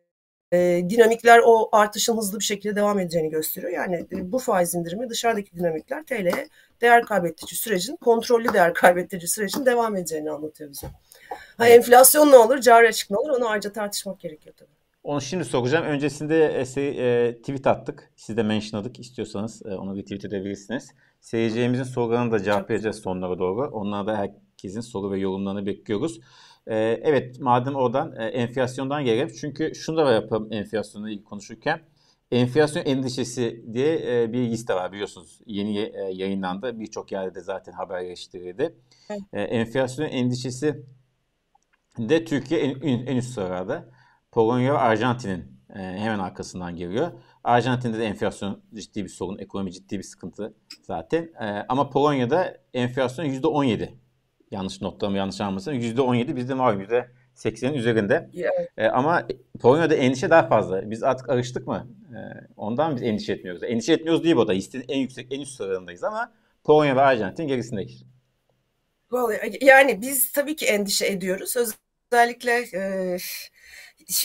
e, 0.51 0.81
dinamikler 0.89 1.41
o 1.45 1.69
artışın 1.71 2.17
hızlı 2.17 2.39
bir 2.39 2.43
şekilde 2.43 2.75
devam 2.75 2.99
edeceğini 2.99 3.29
gösteriyor. 3.29 3.73
Yani 3.73 3.95
e, 4.11 4.31
bu 4.31 4.39
faiz 4.39 4.75
indirimi 4.75 5.09
dışarıdaki 5.09 5.55
dinamikler 5.55 6.05
TL'ye 6.05 6.47
değer 6.81 7.03
kaybettirici 7.03 7.55
sürecin, 7.55 7.95
kontrollü 7.95 8.53
değer 8.53 8.73
kaybettirici 8.73 9.27
sürecin 9.27 9.65
devam 9.65 9.95
edeceğini 9.95 10.31
anlatıyor 10.31 10.69
bize. 10.69 10.87
Ha, 11.57 11.67
enflasyon 11.67 12.31
ne 12.31 12.37
olur, 12.37 12.57
cari 12.57 12.87
açık 12.87 13.11
ne 13.11 13.17
olur 13.17 13.29
onu 13.29 13.49
ayrıca 13.49 13.71
tartışmak 13.71 14.19
gerekiyor 14.19 14.55
tabii. 14.57 14.77
Onu 15.03 15.21
şimdi 15.21 15.45
soracağım. 15.45 15.85
Öncesinde 15.85 16.45
e, 16.45 16.81
e, 16.81 17.37
tweet 17.37 17.67
attık. 17.67 18.11
Siz 18.15 18.37
de 18.37 18.43
mentionladık. 18.43 18.99
İstiyorsanız 18.99 19.61
e, 19.65 19.75
onu 19.75 19.97
retweet 19.97 20.25
edebilirsiniz. 20.25 20.91
Seyircilerimizin 21.21 21.83
sorularını 21.83 22.31
da 22.31 22.43
cevaplayacağız 22.43 23.01
sonlara 23.01 23.39
doğru. 23.39 23.69
Onlara 23.71 24.07
da 24.07 24.17
herkesin 24.17 24.81
soru 24.81 25.11
ve 25.11 25.19
yorumlarını 25.19 25.65
bekliyoruz. 25.65 26.19
E, 26.67 26.75
evet 27.03 27.39
madem 27.39 27.75
oradan 27.75 28.15
e, 28.17 28.25
enflasyondan 28.25 29.05
gelelim. 29.05 29.31
Çünkü 29.41 29.75
şunu 29.75 29.97
da 29.97 30.11
yapalım 30.11 30.53
enflasyonla 30.53 31.09
ilgili 31.09 31.23
konuşurken. 31.23 31.81
Enflasyon 32.31 32.85
endişesi 32.85 33.65
diye 33.73 34.21
e, 34.23 34.33
bir 34.33 34.49
liste 34.49 34.73
var 34.73 34.91
biliyorsunuz. 34.91 35.41
Yeni 35.45 35.79
e, 35.79 36.01
yayınlandı. 36.13 36.79
Birçok 36.79 37.11
yerde 37.11 37.35
de 37.35 37.41
zaten 37.41 37.71
haberleştirildi. 37.71 38.75
Evet. 39.09 39.21
E, 39.33 39.41
enflasyon 39.41 40.05
endişesi 40.05 40.85
de 41.97 42.25
Türkiye 42.25 42.59
en, 42.61 43.05
en 43.05 43.17
üst 43.17 43.33
sırada. 43.33 43.89
Polonya 44.31 44.73
ve 44.73 44.77
Arjantin'in 44.77 45.61
e, 45.69 45.79
hemen 45.79 46.19
arkasından 46.19 46.75
geliyor. 46.75 47.11
Arjantin'de 47.43 47.99
de 47.99 48.05
enflasyon 48.05 48.61
ciddi 48.73 49.03
bir 49.03 49.09
sorun, 49.09 49.37
ekonomi 49.37 49.71
ciddi 49.71 49.97
bir 49.97 50.03
sıkıntı 50.03 50.53
zaten. 50.83 51.23
E, 51.23 51.65
ama 51.69 51.89
Polonya'da 51.89 52.57
enflasyon 52.73 53.25
%17. 53.25 54.06
Yanlış 54.51 54.81
notlarımı 54.81 55.17
yanlış 55.17 55.41
anlamasın. 55.41 55.73
%17 55.73 56.35
bizde 56.35 56.53
malum 56.53 56.81
%80'in 56.81 57.73
üzerinde. 57.73 58.29
Evet. 58.35 58.69
E, 58.77 58.87
ama 58.87 59.27
Polonya'da 59.59 59.95
endişe 59.95 60.29
daha 60.29 60.47
fazla. 60.47 60.91
Biz 60.91 61.03
artık 61.03 61.29
alıştık 61.29 61.67
mı? 61.67 61.87
E, 62.11 62.19
ondan 62.57 62.95
biz 62.95 63.03
endişe 63.03 63.33
etmiyoruz. 63.33 63.63
Endişe 63.63 63.93
etmiyoruz 63.93 64.23
değil 64.23 64.35
bu 64.35 64.47
da. 64.47 64.51
Listenin 64.51 64.85
en 64.87 64.99
yüksek, 64.99 65.33
en 65.33 65.41
üst 65.41 65.57
sıralarındayız 65.57 66.03
ama 66.03 66.31
Polonya 66.63 66.95
ve 66.95 67.01
Arjantin 67.01 67.47
gerisindeyiz. 67.47 68.03
Yani 69.61 70.01
biz 70.01 70.31
tabii 70.31 70.55
ki 70.55 70.65
endişe 70.65 71.07
ediyoruz. 71.07 71.55
Özellikle 71.57 72.51
e, 72.77 73.17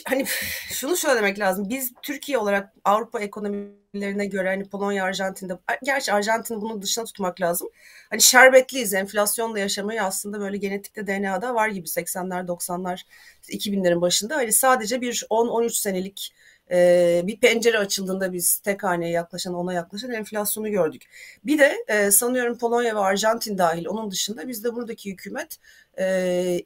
hani 0.09 0.25
şunu 0.69 0.97
söylemek 0.97 1.39
lazım. 1.39 1.69
Biz 1.69 1.93
Türkiye 2.03 2.39
olarak 2.39 2.73
Avrupa 2.85 3.21
ekonomilerine 3.21 4.27
göre 4.27 4.49
hani 4.49 4.69
Polonya, 4.69 5.05
Arjantin'de 5.05 5.59
gerçi 5.83 6.13
Arjantin'i 6.13 6.61
bunun 6.61 6.83
dışına 6.83 7.05
tutmak 7.05 7.41
lazım. 7.41 7.69
Hani 8.11 8.23
şerbetliyiz. 8.23 8.95
Enflasyonla 8.95 9.59
yaşamayı 9.59 10.03
aslında 10.03 10.41
böyle 10.41 10.57
genetikte 10.57 11.07
DNA'da 11.07 11.55
var 11.55 11.69
gibi 11.69 11.87
80'ler 11.87 12.47
90'lar 12.47 13.03
2000'lerin 13.49 14.01
başında. 14.01 14.37
Hani 14.37 14.53
sadece 14.53 15.01
bir 15.01 15.27
10-13 15.31 15.71
senelik 15.71 16.33
e, 16.71 17.23
bir 17.25 17.41
pencere 17.41 17.79
açıldığında 17.79 18.33
biz 18.33 18.59
tek 18.59 18.83
haneye 18.83 19.11
yaklaşan 19.11 19.55
ona 19.55 19.73
yaklaşan 19.73 20.11
enflasyonu 20.13 20.71
gördük. 20.71 21.03
Bir 21.45 21.59
de 21.59 21.85
e, 21.89 22.11
sanıyorum 22.11 22.59
Polonya 22.59 22.97
ve 22.97 23.01
Arjantin 23.01 23.59
dahil 23.59 23.87
onun 23.87 24.11
dışında 24.11 24.49
bizde 24.49 24.75
buradaki 24.75 25.11
hükümet 25.11 25.59
e, 25.99 26.05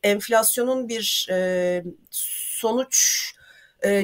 enflasyonun 0.02 0.88
bir 0.88 1.28
e, 1.30 1.84
sonuç 2.56 3.32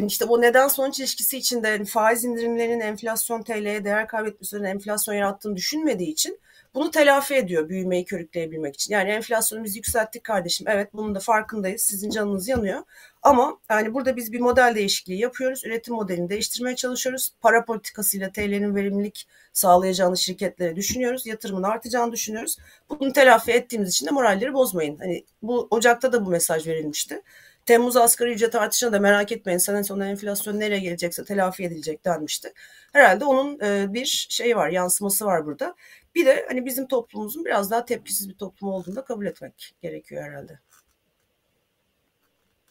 işte 0.06 0.24
o 0.24 0.40
neden 0.40 0.68
sonuç 0.68 1.00
ilişkisi 1.00 1.38
içinde 1.38 1.84
faiz 1.84 2.24
indirimlerinin 2.24 2.80
enflasyon 2.80 3.42
TL'ye 3.42 3.84
değer 3.84 4.08
kaybetmesinin 4.08 4.64
enflasyon 4.64 5.14
yarattığını 5.14 5.56
düşünmediği 5.56 6.10
için 6.10 6.40
bunu 6.74 6.90
telafi 6.90 7.34
ediyor 7.34 7.68
büyümeyi 7.68 8.04
körükleyebilmek 8.04 8.74
için. 8.74 8.94
Yani 8.94 9.10
enflasyonu 9.10 9.64
biz 9.64 9.76
yükselttik 9.76 10.24
kardeşim. 10.24 10.66
Evet 10.68 10.88
bunun 10.94 11.14
da 11.14 11.20
farkındayız. 11.20 11.82
Sizin 11.82 12.10
canınız 12.10 12.48
yanıyor. 12.48 12.82
Ama 13.22 13.58
yani 13.70 13.94
burada 13.94 14.16
biz 14.16 14.32
bir 14.32 14.40
model 14.40 14.74
değişikliği 14.74 15.20
yapıyoruz. 15.20 15.64
Üretim 15.64 15.94
modelini 15.94 16.28
değiştirmeye 16.28 16.76
çalışıyoruz. 16.76 17.32
Para 17.40 17.64
politikasıyla 17.64 18.32
TL'nin 18.32 18.74
verimlilik 18.74 19.26
sağlayacağını 19.52 20.18
şirketlere 20.18 20.76
düşünüyoruz. 20.76 21.26
Yatırımın 21.26 21.62
artacağını 21.62 22.12
düşünüyoruz. 22.12 22.56
Bunu 22.90 23.12
telafi 23.12 23.52
ettiğimiz 23.52 23.88
için 23.88 24.06
de 24.06 24.10
moralleri 24.10 24.54
bozmayın. 24.54 24.98
Hani 24.98 25.24
bu 25.42 25.68
Ocak'ta 25.70 26.12
da 26.12 26.26
bu 26.26 26.30
mesaj 26.30 26.66
verilmişti. 26.66 27.22
Temmuz 27.66 27.96
asgari 27.96 28.32
ücret 28.32 28.54
artışına 28.54 28.92
da 28.92 29.00
merak 29.00 29.32
etmeyin. 29.32 29.58
Sene 29.58 29.84
sonu 29.84 30.04
enflasyon 30.04 30.60
nereye 30.60 30.80
gelecekse 30.80 31.24
telafi 31.24 31.64
edilecek 31.64 32.04
denmişti. 32.04 32.52
Herhalde 32.92 33.24
onun 33.24 33.60
e, 33.60 33.94
bir 33.94 34.26
şey 34.30 34.56
var, 34.56 34.68
yansıması 34.68 35.24
var 35.24 35.46
burada. 35.46 35.74
Bir 36.14 36.26
de 36.26 36.46
hani 36.48 36.66
bizim 36.66 36.86
toplumumuzun 36.88 37.44
biraz 37.44 37.70
daha 37.70 37.84
tepkisiz 37.84 38.28
bir 38.28 38.34
toplum 38.34 38.70
olduğunu 38.70 38.96
da 38.96 39.04
kabul 39.04 39.26
etmek 39.26 39.74
gerekiyor 39.82 40.24
herhalde. 40.24 40.58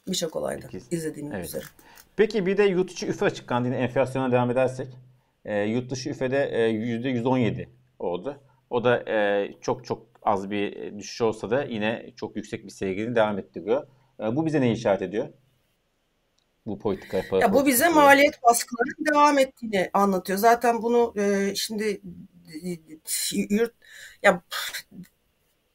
Birçok 0.08 0.36
olayda 0.36 0.66
izlediğimiz 0.90 1.34
evet. 1.34 1.44
üzere. 1.44 1.64
Peki 2.16 2.46
bir 2.46 2.56
de 2.56 2.62
yurt 2.62 2.90
içi 2.90 3.06
üfe 3.06 3.24
açıklandı. 3.24 3.68
Yine 3.68 3.78
enflasyona 3.78 4.32
devam 4.32 4.50
edersek. 4.50 4.88
E, 5.44 5.62
yurt 5.62 5.90
dışı 5.90 6.10
üfede 6.10 6.44
e, 6.44 6.70
%117 6.70 7.68
oldu. 7.98 8.40
O 8.70 8.84
da 8.84 9.10
e, 9.10 9.48
çok 9.60 9.84
çok 9.84 10.06
az 10.22 10.50
bir 10.50 10.98
düşüş 10.98 11.20
olsa 11.20 11.50
da 11.50 11.64
yine 11.64 12.10
çok 12.16 12.36
yüksek 12.36 12.64
bir 12.64 12.70
sevginin 12.70 13.14
devam 13.14 13.38
ettiriyor. 13.38 13.86
E, 14.20 14.36
bu 14.36 14.46
bize 14.46 14.60
ne 14.60 14.72
işaret 14.72 15.02
ediyor? 15.02 15.28
Bu 16.66 16.78
politika 16.78 17.38
ya 17.38 17.52
bu 17.52 17.66
bize 17.66 17.88
maliyet 17.88 18.42
baskılarının 18.42 19.06
devam 19.12 19.38
ettiğini 19.38 19.90
anlatıyor. 19.92 20.38
Zaten 20.38 20.82
bunu 20.82 21.14
e, 21.16 21.54
şimdi 21.54 22.00
yurt 23.32 23.74
ya 24.22 24.42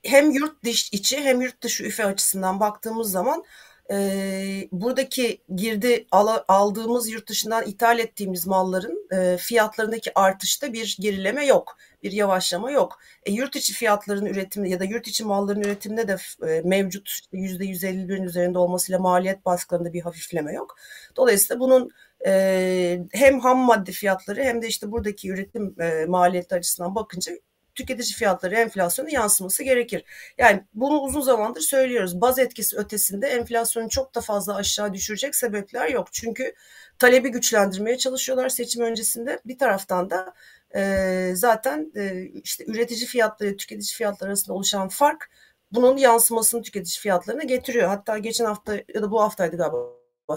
hem 0.04 0.32
yurt 0.32 0.64
dışı 0.64 0.96
içi 0.96 1.18
hem 1.24 1.42
yurt 1.42 1.62
dışı 1.62 1.84
üfe 1.84 2.06
açısından 2.06 2.60
baktığımız 2.60 3.12
zaman 3.12 3.44
e, 3.92 4.68
buradaki 4.72 5.42
girdi 5.56 6.08
al, 6.12 6.44
aldığımız 6.48 7.10
yurt 7.10 7.30
dışından 7.30 7.68
ithal 7.68 8.00
ettiğimiz 8.00 8.48
malların 8.48 9.08
e, 9.12 9.38
fiyatlarındaki 9.38 10.12
artışta 10.20 10.74
bir 10.74 10.98
gerileme 11.00 11.46
yok. 11.46 11.78
Bir 12.04 12.12
yavaşlama 12.12 12.72
yok. 12.72 13.00
E, 13.26 13.32
yurt 13.32 13.56
içi 13.56 13.74
fiyatların 13.74 14.26
üretimi 14.26 14.70
ya 14.70 14.80
da 14.80 14.84
yurt 14.84 15.08
içi 15.08 15.26
malların 15.26 15.62
üretiminde 15.62 16.08
de 16.08 16.18
e, 16.48 16.62
mevcut 16.62 17.20
%151'in 17.34 18.24
üzerinde 18.24 18.58
olmasıyla 18.58 19.00
maliyet 19.00 19.46
baskılarında 19.46 19.94
bir 19.94 20.02
hafifleme 20.02 20.54
yok. 20.54 20.76
Dolayısıyla 21.16 21.60
bunun 21.60 21.92
e, 22.26 23.00
hem 23.12 23.40
ham 23.40 23.58
madde 23.58 23.92
fiyatları 23.92 24.44
hem 24.44 24.62
de 24.62 24.68
işte 24.68 24.92
buradaki 24.92 25.30
üretim 25.30 25.76
e, 25.82 26.06
maliyeti 26.06 26.56
açısından 26.56 26.96
bakınca 26.96 27.34
tüketici 27.78 28.14
fiyatları 28.14 28.56
enflasyonu 28.56 29.10
yansıması 29.10 29.64
gerekir. 29.64 30.04
Yani 30.38 30.64
bunu 30.74 31.00
uzun 31.00 31.22
zamandır 31.22 31.62
söylüyoruz. 31.62 32.22
Baz 32.22 32.40
etkisi 32.40 32.78
ötesinde 32.78 33.28
enflasyonu 33.28 33.90
çok 33.90 34.16
da 34.16 34.22
fazla 34.22 34.56
aşağı 34.56 34.94
düşürecek 34.94 35.36
sebepler 35.36 35.90
yok. 35.90 36.08
Çünkü 36.12 36.54
talebi 37.00 37.30
güçlendirmeye 37.30 37.98
çalışıyorlar 37.98 38.50
seçim 38.50 38.84
öncesinde. 38.84 39.40
Bir 39.46 39.58
taraftan 39.58 40.10
da 40.10 40.34
e, 40.76 41.32
zaten 41.36 41.92
e, 41.96 42.24
işte 42.44 42.66
üretici 42.68 43.06
fiyatları, 43.06 43.58
tüketici 43.58 43.96
fiyatları 43.98 44.30
arasında 44.30 44.54
oluşan 44.54 44.90
fark 44.90 45.30
bunun 45.72 45.98
yansımasını 45.98 46.62
tüketici 46.62 47.00
fiyatlarına 47.00 47.44
getiriyor. 47.44 47.88
Hatta 47.88 48.18
geçen 48.18 48.46
hafta 48.46 48.74
ya 48.96 49.02
da 49.02 49.12
bu 49.12 49.22
haftaydı 49.22 49.58
galiba 49.58 49.78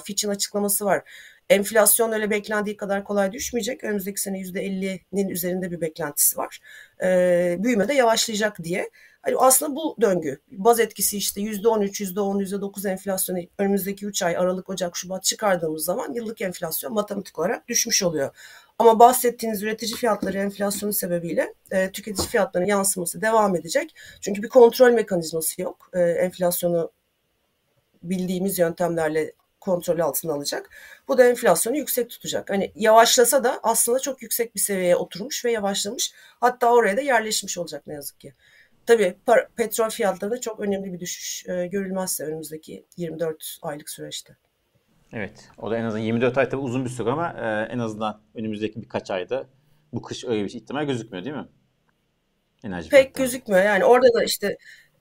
Fitch'in 0.04 0.28
açıklaması 0.28 0.84
var. 0.84 1.02
Enflasyon 1.50 2.12
öyle 2.12 2.30
beklendiği 2.30 2.76
kadar 2.76 3.04
kolay 3.04 3.32
düşmeyecek. 3.32 3.84
Önümüzdeki 3.84 4.20
sene 4.20 4.40
%50'nin 4.40 5.28
üzerinde 5.28 5.70
bir 5.70 5.80
beklentisi 5.80 6.38
var. 6.38 6.60
Ee, 7.02 7.56
büyüme 7.58 7.88
de 7.88 7.94
yavaşlayacak 7.94 8.62
diye. 8.62 8.90
Hani 9.22 9.36
aslında 9.38 9.76
bu 9.76 9.96
döngü. 10.00 10.40
Baz 10.50 10.80
etkisi 10.80 11.16
işte 11.16 11.40
%13, 11.40 12.00
%10, 12.00 12.42
%9 12.42 12.88
enflasyonu 12.88 13.38
önümüzdeki 13.58 14.06
3 14.06 14.22
ay 14.22 14.36
Aralık, 14.36 14.70
Ocak, 14.70 14.96
Şubat 14.96 15.24
çıkardığımız 15.24 15.84
zaman 15.84 16.12
yıllık 16.12 16.40
enflasyon 16.40 16.92
matematik 16.92 17.38
olarak 17.38 17.68
düşmüş 17.68 18.02
oluyor. 18.02 18.36
Ama 18.78 18.98
bahsettiğiniz 18.98 19.62
üretici 19.62 19.94
fiyatları 19.96 20.38
enflasyonu 20.38 20.92
sebebiyle 20.92 21.54
e, 21.70 21.92
tüketici 21.92 22.28
fiyatlarının 22.28 22.68
yansıması 22.68 23.22
devam 23.22 23.56
edecek. 23.56 23.94
Çünkü 24.20 24.42
bir 24.42 24.48
kontrol 24.48 24.90
mekanizması 24.92 25.62
yok. 25.62 25.90
E, 25.92 26.00
enflasyonu 26.00 26.90
bildiğimiz 28.02 28.58
yöntemlerle 28.58 29.32
kontrol 29.60 29.98
altına 29.98 30.32
alacak. 30.32 30.70
Bu 31.08 31.18
da 31.18 31.24
enflasyonu 31.24 31.76
yüksek 31.76 32.10
tutacak. 32.10 32.50
Hani 32.50 32.72
yavaşlasa 32.74 33.44
da 33.44 33.60
aslında 33.62 33.98
çok 33.98 34.22
yüksek 34.22 34.54
bir 34.54 34.60
seviyeye 34.60 34.96
oturmuş 34.96 35.44
ve 35.44 35.52
yavaşlamış. 35.52 36.12
Hatta 36.40 36.72
oraya 36.72 36.96
da 36.96 37.00
yerleşmiş 37.00 37.58
olacak 37.58 37.86
ne 37.86 37.94
yazık 37.94 38.20
ki. 38.20 38.34
Tabii 38.86 39.16
petrol 39.56 39.90
fiyatlarında 39.90 40.40
çok 40.40 40.60
önemli 40.60 40.92
bir 40.92 41.00
düşüş 41.00 41.48
e, 41.48 41.66
görülmezse 41.66 42.24
önümüzdeki 42.24 42.86
24 42.96 43.58
aylık 43.62 43.90
süreçte. 43.90 44.36
Evet. 45.12 45.48
O 45.58 45.70
da 45.70 45.76
en 45.76 45.84
azından 45.84 46.04
24 46.04 46.38
ay 46.38 46.48
tabii 46.48 46.62
uzun 46.62 46.84
bir 46.84 46.90
süre 46.90 47.10
ama 47.10 47.28
e, 47.28 47.72
en 47.72 47.78
azından 47.78 48.22
önümüzdeki 48.34 48.82
birkaç 48.82 49.10
ayda 49.10 49.46
bu 49.92 50.02
kış 50.02 50.24
öyle 50.24 50.44
bir 50.44 50.50
ihtimal 50.50 50.84
gözükmüyor 50.84 51.24
değil 51.24 51.36
mi? 51.36 51.48
Enerji 52.64 52.88
Pek 52.88 53.00
fiyatları. 53.00 53.24
gözükmüyor. 53.24 53.64
Yani 53.64 53.84
orada 53.84 54.14
da 54.14 54.24
işte 54.24 54.56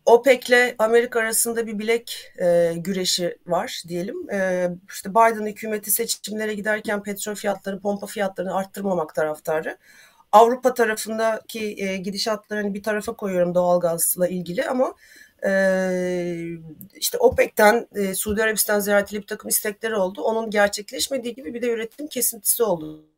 OPEC'le 0.09 0.75
Amerika 0.79 1.19
arasında 1.19 1.67
bir 1.67 1.79
bilek 1.79 2.31
e, 2.41 2.73
güreşi 2.77 3.37
var 3.47 3.83
diyelim. 3.87 4.29
E, 4.31 4.69
işte 4.89 5.09
Biden 5.11 5.45
hükümeti 5.45 5.91
seçimlere 5.91 6.53
giderken 6.53 7.03
petrol 7.03 7.35
fiyatları, 7.35 7.79
pompa 7.79 8.07
fiyatlarını 8.07 8.55
arttırmamak 8.55 9.15
taraftarı. 9.15 9.77
Avrupa 10.31 10.73
tarafındaki 10.73 11.75
e, 11.83 11.97
gidişatları 11.97 12.61
hani 12.61 12.73
bir 12.73 12.83
tarafa 12.83 13.13
koyuyorum 13.13 13.55
doğalgazla 13.55 14.27
ilgili 14.27 14.65
ama 14.67 14.93
e, 15.45 15.51
işte 16.95 17.17
OPEC'ten 17.17 17.87
e, 17.95 18.15
Suudi 18.15 18.43
Arabistan 18.43 18.79
ziyaretiyle 18.79 19.21
bir 19.21 19.27
takım 19.27 19.49
istekleri 19.49 19.95
oldu. 19.95 20.21
Onun 20.21 20.49
gerçekleşmediği 20.49 21.35
gibi 21.35 21.53
bir 21.53 21.61
de 21.61 21.69
üretim 21.71 22.07
kesintisi 22.07 22.63
oldu 22.63 23.08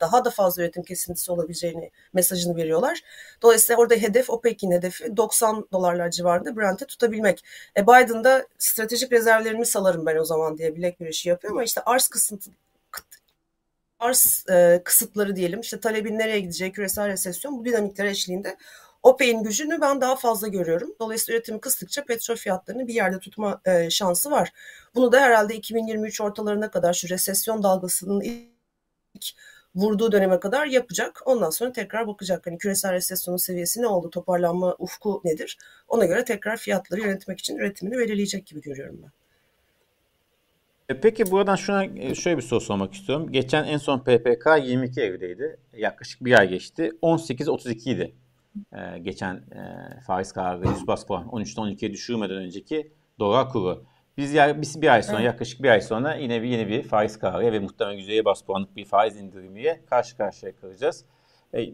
daha 0.00 0.24
da 0.24 0.30
fazla 0.30 0.62
üretim 0.62 0.82
kesintisi 0.82 1.32
olabileceğini 1.32 1.90
mesajını 2.12 2.56
veriyorlar. 2.56 3.00
Dolayısıyla 3.42 3.80
orada 3.80 3.94
hedef 3.94 4.30
OPEC'in 4.30 4.70
hedefi 4.70 5.16
90 5.16 5.66
dolarlar 5.72 6.10
civarında 6.10 6.56
Brent'e 6.56 6.86
tutabilmek. 6.86 7.44
E 7.76 7.82
Biden 7.82 8.24
da 8.24 8.46
stratejik 8.58 9.12
rezervlerimi 9.12 9.66
salarım 9.66 10.06
ben 10.06 10.16
o 10.16 10.24
zaman 10.24 10.58
diye 10.58 10.76
bilek 10.76 10.98
güreşi 10.98 11.28
yapıyor 11.28 11.52
ama 11.52 11.64
işte 11.64 11.80
arz 11.86 12.08
kısıntı 12.08 12.50
arz 13.98 14.44
e, 14.50 14.82
kısıtları 14.84 15.36
diyelim 15.36 15.60
işte 15.60 15.80
talebin 15.80 16.18
nereye 16.18 16.40
gideceği 16.40 16.72
küresel 16.72 17.08
resesyon 17.08 17.58
bu 17.58 17.64
dinamikler 17.64 18.04
eşliğinde 18.04 18.56
OPEC'in 19.04 19.42
gücünü 19.42 19.80
ben 19.80 20.00
daha 20.00 20.16
fazla 20.16 20.48
görüyorum. 20.48 20.94
Dolayısıyla 21.00 21.38
üretimi 21.38 21.60
kıstıkça 21.60 22.04
petrol 22.04 22.36
fiyatlarını 22.36 22.88
bir 22.88 22.94
yerde 22.94 23.18
tutma 23.18 23.60
e, 23.64 23.90
şansı 23.90 24.30
var. 24.30 24.52
Bunu 24.94 25.12
da 25.12 25.20
herhalde 25.20 25.54
2023 25.54 26.20
ortalarına 26.20 26.70
kadar 26.70 26.92
şu 26.92 27.08
resesyon 27.08 27.62
dalgasının 27.62 28.20
ilk 28.20 29.26
vurduğu 29.76 30.12
döneme 30.12 30.40
kadar 30.40 30.66
yapacak. 30.66 31.22
Ondan 31.26 31.50
sonra 31.50 31.72
tekrar 31.72 32.06
bakacak. 32.06 32.46
Hani 32.46 32.58
küresel 32.58 32.92
resesyonun 32.92 33.36
seviyesi 33.36 33.82
ne 33.82 33.86
oldu? 33.86 34.10
Toparlanma 34.10 34.76
ufku 34.78 35.20
nedir? 35.24 35.58
Ona 35.88 36.04
göre 36.04 36.24
tekrar 36.24 36.56
fiyatları 36.56 37.00
yönetmek 37.00 37.38
için 37.38 37.56
üretimini 37.56 37.98
belirleyecek 37.98 38.46
gibi 38.46 38.60
görüyorum 38.60 39.00
ben. 39.02 39.10
E, 40.88 41.00
peki 41.00 41.30
buradan 41.30 41.56
şuna 41.56 41.84
e, 41.84 42.14
şöyle 42.14 42.36
bir 42.36 42.42
soru 42.42 42.60
sormak 42.60 42.94
istiyorum. 42.94 43.32
Geçen 43.32 43.64
en 43.64 43.78
son 43.78 43.98
PPK 43.98 44.46
22 44.62 45.00
Eylül'deydi. 45.00 45.56
Yaklaşık 45.72 46.24
bir 46.24 46.38
ay 46.38 46.48
geçti. 46.48 46.92
18.32 47.02 47.90
idi. 47.90 48.14
Ee, 48.72 48.98
geçen 48.98 49.34
e, 49.34 50.00
faiz 50.06 50.32
kararı 50.32 50.68
100 50.68 50.86
bas 50.86 51.06
puan 51.06 51.24
13'ten 51.24 51.64
12'ye 51.64 51.92
düşürmeden 51.92 52.36
önceki 52.36 52.92
dolar 53.18 53.48
kuru. 53.48 53.84
Biz, 54.16 54.34
ya, 54.34 54.62
biz 54.62 54.82
bir 54.82 54.88
ay 54.88 55.02
sonra 55.02 55.16
evet. 55.16 55.26
yaklaşık 55.26 55.62
bir 55.62 55.68
ay 55.68 55.80
sonra 55.80 56.14
yine 56.14 56.42
bir 56.42 56.48
yeni 56.48 56.68
bir 56.68 56.82
faiz 56.82 57.18
kararı 57.18 57.52
ve 57.52 57.58
muhtemelen 57.58 57.96
yüzeye 57.96 58.24
bas 58.24 58.42
puanlık 58.42 58.76
bir 58.76 58.84
faiz 58.84 59.16
indirimiye 59.16 59.80
karşı 59.90 60.16
karşıya 60.16 60.56
kalacağız. 60.56 61.04
E, 61.54 61.66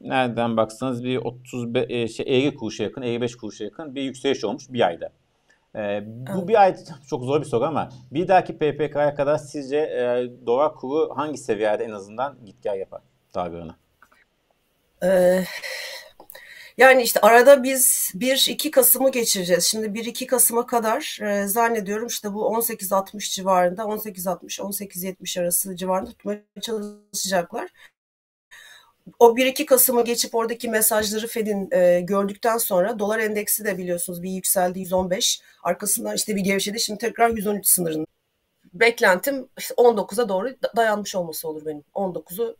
nereden 0.00 0.56
baksanız 0.56 1.04
bir 1.04 1.16
35 1.16 1.90
e, 1.90 2.08
şey 2.08 2.26
50 2.28 2.54
kuruşa 2.54 2.84
yakın, 2.84 3.02
55 3.02 3.36
kuruşa 3.36 3.64
yakın 3.64 3.94
bir 3.94 4.02
yükseliş 4.02 4.44
olmuş 4.44 4.64
bir 4.68 4.86
ayda. 4.86 5.12
E, 5.74 6.02
bu 6.06 6.38
evet. 6.38 6.48
bir 6.48 6.62
ay 6.62 6.76
çok 7.10 7.24
zor 7.24 7.40
bir 7.40 7.46
soru 7.46 7.64
ama 7.64 7.88
bir 8.10 8.28
dahaki 8.28 8.58
PPK'ya 8.58 9.14
kadar 9.14 9.38
sizce 9.38 9.76
e, 9.76 10.30
dolar 10.46 10.74
kuru 10.74 11.16
hangi 11.16 11.38
seviyede 11.38 11.84
en 11.84 11.90
azından 11.90 12.38
gitgah 12.44 12.76
yapar 12.76 13.02
tabirine? 13.32 13.72
Ee, 15.02 15.44
yani 16.78 17.02
işte 17.02 17.20
arada 17.20 17.62
biz 17.62 18.10
1-2 18.14 18.70
Kasım'ı 18.70 19.10
geçireceğiz. 19.10 19.64
Şimdi 19.64 19.86
1-2 19.86 20.26
Kasım'a 20.26 20.66
kadar 20.66 21.18
e, 21.22 21.46
zannediyorum 21.48 22.06
işte 22.06 22.34
bu 22.34 22.42
18.60 22.42 23.34
civarında 23.34 23.82
18.60-18.70 23.82 25.40
arası 25.40 25.76
civarında 25.76 26.10
tutmaya 26.10 26.42
çalışacaklar. 26.62 27.70
O 29.18 29.36
1-2 29.36 29.66
Kasım'ı 29.66 30.04
geçip 30.04 30.34
oradaki 30.34 30.68
mesajları 30.68 31.26
Fed'in 31.26 31.68
e, 31.72 32.00
gördükten 32.00 32.58
sonra 32.58 32.98
dolar 32.98 33.18
endeksi 33.18 33.64
de 33.64 33.78
biliyorsunuz 33.78 34.22
bir 34.22 34.30
yükseldi 34.30 34.80
115. 34.80 35.40
Arkasından 35.62 36.16
işte 36.16 36.36
bir 36.36 36.40
gevşedi. 36.40 36.80
Şimdi 36.80 36.98
tekrar 36.98 37.30
113 37.30 37.66
sınırında. 37.66 38.06
Beklentim 38.74 39.48
işte 39.58 39.74
19'a 39.74 40.28
doğru 40.28 40.56
dayanmış 40.76 41.14
olması 41.14 41.48
olur 41.48 41.66
benim. 41.66 41.84
19'u 41.94 42.56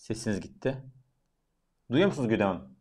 Sesiniz 0.00 0.40
gitti. 0.40 0.76
Duyuyor 1.90 2.08
musunuz 2.08 2.28
Güdem 2.28 2.48
Hanım? 2.48 2.76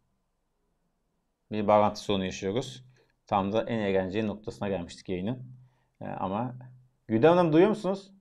Bir 1.52 1.68
bağlantı 1.68 2.00
sorunu 2.00 2.26
yaşıyoruz. 2.26 2.86
Tam 3.28 3.54
da 3.54 3.64
en 3.64 3.80
eğlenceli 3.80 4.28
noktasına 4.28 4.70
gelmiştik 4.70 5.10
yayının. 5.10 5.56
Ee, 6.02 6.06
ama 6.06 6.56
Güdem 7.08 7.32
Hanım 7.32 7.54
duyuyor 7.54 7.70
musunuz? 7.70 8.12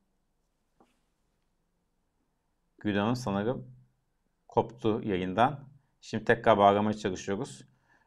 Güdem 2.78 3.02
Hanım 3.02 3.16
sanırım 3.16 3.70
koptu 4.48 5.02
yayından. 5.04 5.68
Şimdi 6.00 6.24
tekrar 6.24 6.58
bağlamaya 6.58 6.96
çalışıyoruz. 6.96 7.64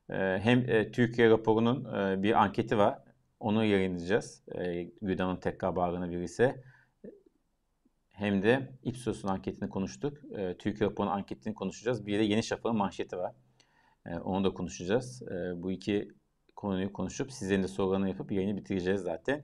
Ee, 0.10 0.40
hem 0.44 0.70
e, 0.70 0.92
Türkiye 0.92 1.30
raporunun 1.30 1.86
e, 1.96 2.24
bir 2.24 2.42
anketi 2.44 2.78
var. 2.78 3.00
Onu 3.40 3.66
yayınlayacağız. 3.66 4.44
E, 4.56 4.84
Güdem 5.02 5.28
Hanım 5.28 5.40
tekrar 5.40 5.76
bağlanabilirse 5.76 6.64
hem 8.12 8.44
de 8.44 8.72
Ipsos'un 8.84 9.28
anketini 9.28 9.70
konuştuk. 9.70 10.18
E, 10.38 10.58
Türkiye 10.58 10.90
raporunun 10.90 11.14
anketini 11.14 11.54
konuşacağız. 11.54 12.06
Bir 12.08 12.20
de 12.20 12.24
Yeni 12.24 12.44
Şafak'ın 12.44 12.78
manşeti 12.78 13.18
var. 13.18 13.36
E, 14.06 14.16
onu 14.16 14.44
da 14.44 14.54
konuşacağız. 14.54 15.22
E, 15.22 15.64
bu 15.64 15.72
iki 15.72 16.12
konuyu 16.56 16.94
konuşup 16.94 17.32
sizlerin 17.32 17.64
de 17.64 17.68
sorularını 17.68 18.10
yapıp 18.10 18.32
yayını 18.32 18.58
bitireceğiz 18.58 19.02
zaten. 19.02 19.44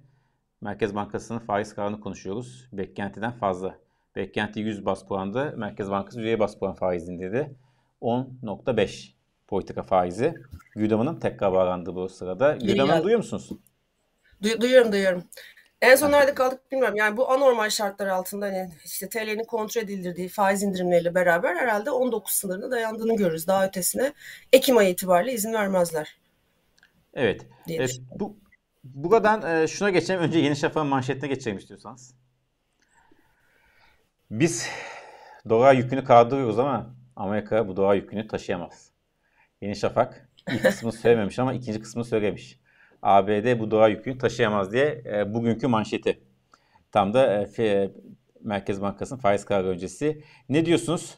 Merkez 0.61 0.95
Bankası'nın 0.95 1.39
faiz 1.39 1.75
kararını 1.75 1.99
konuşuyoruz. 1.99 2.69
Beklentiden 2.73 3.31
fazla. 3.31 3.79
Beklenti 4.15 4.59
100 4.59 4.85
bas 4.85 5.07
puanda. 5.07 5.53
Merkez 5.57 5.91
Bankası 5.91 6.21
100 6.21 6.39
bas 6.39 6.59
puan 6.59 6.73
faiz 6.73 7.09
indirdi. 7.09 7.55
10.5 8.01 9.13
politika 9.47 9.83
faizi. 9.83 10.33
Güdaman'ın 10.75 11.19
tekrar 11.19 11.53
bağlandığı 11.53 11.95
bu 11.95 12.09
sırada. 12.09 12.55
Güdaman'ı 12.55 13.03
duyuyor 13.03 13.17
musunuz? 13.17 13.49
Du- 14.43 14.61
duyuyorum 14.61 14.91
duyuyorum. 14.91 15.23
En 15.81 15.95
son 15.95 16.11
nerede 16.11 16.33
kaldık 16.33 16.71
bilmiyorum. 16.71 16.95
Yani 16.95 17.17
bu 17.17 17.31
anormal 17.31 17.69
şartlar 17.69 18.07
altında 18.07 18.45
hani 18.45 18.69
işte 18.85 19.09
TL'nin 19.09 19.43
kontrol 19.43 19.81
edildiği 19.81 20.29
faiz 20.29 20.63
indirimleriyle 20.63 21.15
beraber 21.15 21.55
herhalde 21.55 21.91
19 21.91 22.33
sınırına 22.33 22.71
dayandığını 22.71 23.15
görürüz. 23.15 23.47
Daha 23.47 23.65
ötesine 23.65 24.13
Ekim 24.53 24.77
ayı 24.77 24.89
itibariyle 24.89 25.33
izin 25.33 25.53
vermezler. 25.53 26.17
Evet. 27.13 27.45
E, 27.69 27.85
bu 28.19 28.37
buradan 28.83 29.61
e, 29.61 29.67
şuna 29.67 29.89
geçelim. 29.89 30.21
Önce 30.21 30.39
Yeni 30.39 30.55
Şafak'ın 30.55 30.87
manşetine 30.87 31.29
geçelim 31.29 31.57
istiyorsanız. 31.57 32.15
Biz 34.31 34.69
doğa 35.49 35.73
yükünü 35.73 36.03
kaldırıyoruz 36.03 36.59
ama 36.59 36.95
Amerika 37.15 37.67
bu 37.67 37.77
doğa 37.77 37.95
yükünü 37.95 38.27
taşıyamaz. 38.27 38.91
Yeni 39.61 39.75
Şafak 39.75 40.29
ilk 40.49 40.63
kısmını 40.63 40.93
söylememiş 40.93 41.39
ama 41.39 41.53
ikinci 41.53 41.79
kısmını 41.79 42.05
söylemiş. 42.05 42.59
ABD 43.01 43.59
bu 43.59 43.71
doğa 43.71 43.87
yükünü 43.87 44.17
taşıyamaz 44.17 44.71
diye 44.71 45.03
e, 45.05 45.33
bugünkü 45.33 45.67
manşeti. 45.67 46.19
Tam 46.91 47.13
da 47.13 47.47
e, 47.59 47.91
Merkez 48.43 48.81
Bankası'nın 48.81 49.19
faiz 49.19 49.45
kararı 49.45 49.67
öncesi. 49.67 50.23
Ne 50.49 50.65
diyorsunuz? 50.65 51.17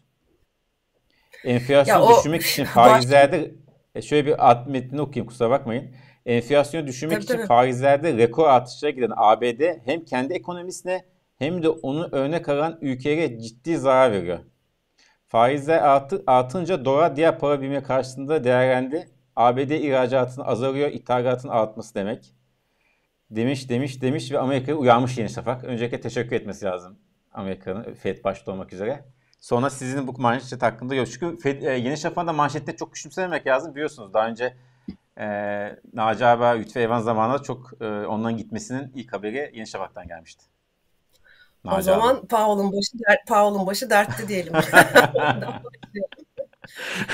enflasyonu 1.46 2.04
o 2.04 2.18
düşürmek 2.18 2.42
için 2.42 2.64
faizlerde 2.76 3.52
e, 3.96 4.02
şöyle 4.02 4.26
bir 4.26 4.52
ad 4.52 4.68
metnini 4.68 5.02
okuyayım 5.02 5.28
kusura 5.28 5.50
bakmayın. 5.50 5.92
Enflasyonu 6.26 6.88
düşürmek 6.88 7.16
Tabii 7.16 7.24
için 7.24 7.34
tabii. 7.34 7.48
faizlerde 7.48 8.18
rekor 8.18 8.48
artışlara 8.48 8.92
giden 8.92 9.12
ABD 9.16 9.62
hem 9.86 10.06
kendi 10.06 10.34
ekonomisine 10.34 11.06
hem 11.38 11.64
de 11.64 11.70
onu 11.70 12.10
örnek 12.12 12.50
alan 12.50 12.78
ülkelere 12.82 13.40
ciddi 13.40 13.78
zarar 13.78 14.12
veriyor. 14.12 14.40
Faizler 15.28 15.78
artı, 15.78 16.24
artınca 16.28 16.86
dolar 16.86 17.16
diğer 17.16 17.40
para 17.40 17.62
birimi 17.62 17.84
karşısında 17.84 18.44
değerlendi. 18.44 19.10
ABD 19.40 19.72
ihracatını 19.72 20.46
azalıyor, 20.46 20.90
ithalatın 20.92 21.50
artması 21.50 21.96
demek. 21.96 22.34
Demiş, 23.32 23.70
demiş, 23.70 24.02
demiş 24.02 24.32
ve 24.32 24.40
Amerika'yı 24.40 24.78
uyarmış 24.78 25.18
Yeni 25.18 25.30
Şafak. 25.30 25.64
Öncelikle 25.64 26.02
teşekkür 26.02 26.36
etmesi 26.36 26.66
lazım 26.66 27.00
Amerika'nın, 27.34 27.94
FED 27.94 28.24
başta 28.24 28.52
olmak 28.52 28.74
üzere. 28.74 29.06
Sonra 29.40 29.70
sizin 29.70 30.08
bu 30.08 30.22
manşet 30.22 30.62
hakkında 30.62 30.96
yok. 30.96 31.08
Çünkü 31.12 31.38
Fed, 31.38 31.62
e, 31.62 31.72
Yeni 31.72 31.98
Şafak'ın 31.98 32.28
da 32.28 32.34
manşetini 32.34 32.76
çok 32.78 32.94
küçümsememek 32.94 33.48
lazım 33.48 33.76
biliyorsunuz. 33.76 34.14
Daha 34.14 34.28
önce 34.28 34.58
e, 35.18 35.26
Naci 35.94 36.26
Ağabey, 36.26 36.62
Lütfü 36.62 36.80
Eyvan 36.80 37.00
zamanında 37.00 37.44
çok 37.44 37.72
e, 37.82 37.86
ondan 37.86 38.38
gitmesinin 38.38 38.92
ilk 38.96 39.14
haberi 39.14 39.52
Yeni 39.54 39.68
Şafak'tan 39.68 40.08
gelmişti. 40.08 40.46
O 41.66 41.68
Naci 41.68 41.76
abi. 41.76 41.84
zaman 41.84 42.28
Powell'ın 42.28 42.72
başı, 42.72 43.00
der, 43.00 43.26
Powell'ın 43.28 43.68
başı 43.68 43.90
dertte 43.90 44.28
diyelim. 44.28 44.54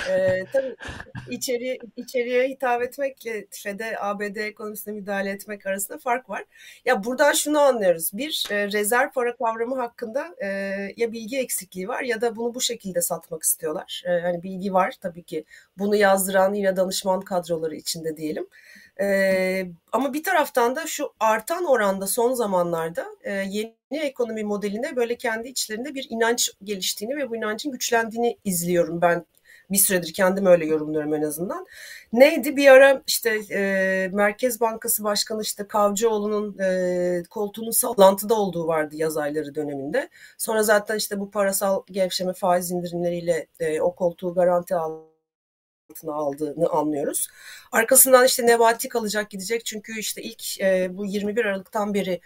Ee, 0.09 0.43
tabii 0.53 0.75
içeriye, 1.29 1.77
içeriye 1.95 2.47
hitap 2.47 2.81
etmekle 2.81 3.47
FED'e, 3.51 3.99
ABD 3.99 4.35
ekonomisine 4.35 4.93
müdahale 4.93 5.29
etmek 5.29 5.65
arasında 5.65 5.97
fark 5.97 6.29
var. 6.29 6.43
Ya 6.85 7.03
buradan 7.03 7.33
şunu 7.33 7.59
anlıyoruz. 7.59 8.11
Bir, 8.13 8.47
e, 8.51 8.71
rezerv 8.71 9.09
para 9.11 9.35
kavramı 9.35 9.75
hakkında 9.75 10.35
e, 10.43 10.47
ya 10.97 11.11
bilgi 11.11 11.39
eksikliği 11.39 11.87
var 11.87 12.01
ya 12.01 12.21
da 12.21 12.35
bunu 12.35 12.55
bu 12.55 12.61
şekilde 12.61 13.01
satmak 13.01 13.43
istiyorlar. 13.43 14.03
E, 14.05 14.09
hani 14.09 14.43
bilgi 14.43 14.73
var 14.73 14.95
tabii 15.01 15.23
ki. 15.23 15.45
Bunu 15.77 15.95
yazdıran 15.95 16.53
yine 16.53 16.75
danışman 16.75 17.21
kadroları 17.21 17.75
içinde 17.75 18.17
diyelim. 18.17 18.47
Ee, 19.01 19.67
ama 19.91 20.13
bir 20.13 20.23
taraftan 20.23 20.75
da 20.75 20.87
şu 20.87 21.13
artan 21.19 21.65
oranda 21.65 22.07
son 22.07 22.33
zamanlarda 22.33 23.05
e, 23.23 23.31
yeni 23.31 23.73
ekonomi 23.91 24.43
modeline 24.43 24.95
böyle 24.95 25.15
kendi 25.15 25.47
içlerinde 25.47 25.95
bir 25.95 26.07
inanç 26.09 26.51
geliştiğini 26.63 27.17
ve 27.17 27.29
bu 27.29 27.35
inancın 27.35 27.71
güçlendiğini 27.71 28.37
izliyorum 28.43 29.01
ben 29.01 29.25
bir 29.71 29.77
süredir 29.77 30.13
kendim 30.13 30.45
öyle 30.45 30.65
yorumluyorum 30.65 31.13
en 31.13 31.21
azından. 31.21 31.65
Neydi 32.13 32.57
bir 32.57 32.67
ara 32.67 33.01
işte 33.07 33.41
e, 33.51 34.09
Merkez 34.13 34.61
Bankası 34.61 35.03
Başkanı 35.03 35.41
işte 35.41 35.67
Kavcıoğlu'nun 35.67 36.59
e, 36.59 37.23
koltuğunun 37.29 37.71
sallantıda 37.71 38.35
olduğu 38.35 38.67
vardı 38.67 38.95
yaz 38.95 39.17
ayları 39.17 39.55
döneminde. 39.55 40.09
Sonra 40.37 40.63
zaten 40.63 40.97
işte 40.97 41.19
bu 41.19 41.31
parasal 41.31 41.83
gevşeme 41.91 42.33
faiz 42.33 42.71
indirimleriyle 42.71 43.47
e, 43.59 43.81
o 43.81 43.95
koltuğu 43.95 44.33
garanti 44.33 44.75
aldı 44.75 45.15
altına 45.89 46.13
aldığını 46.13 46.69
anlıyoruz. 46.69 47.27
Arkasından 47.71 48.25
işte 48.25 48.45
Nebati 48.45 48.89
kalacak 48.89 49.29
gidecek 49.29 49.65
çünkü 49.65 49.99
işte 49.99 50.21
ilk 50.21 50.61
e, 50.61 50.97
bu 50.97 51.05
21 51.05 51.45
Aralık'tan 51.45 51.93
beri 51.93 52.21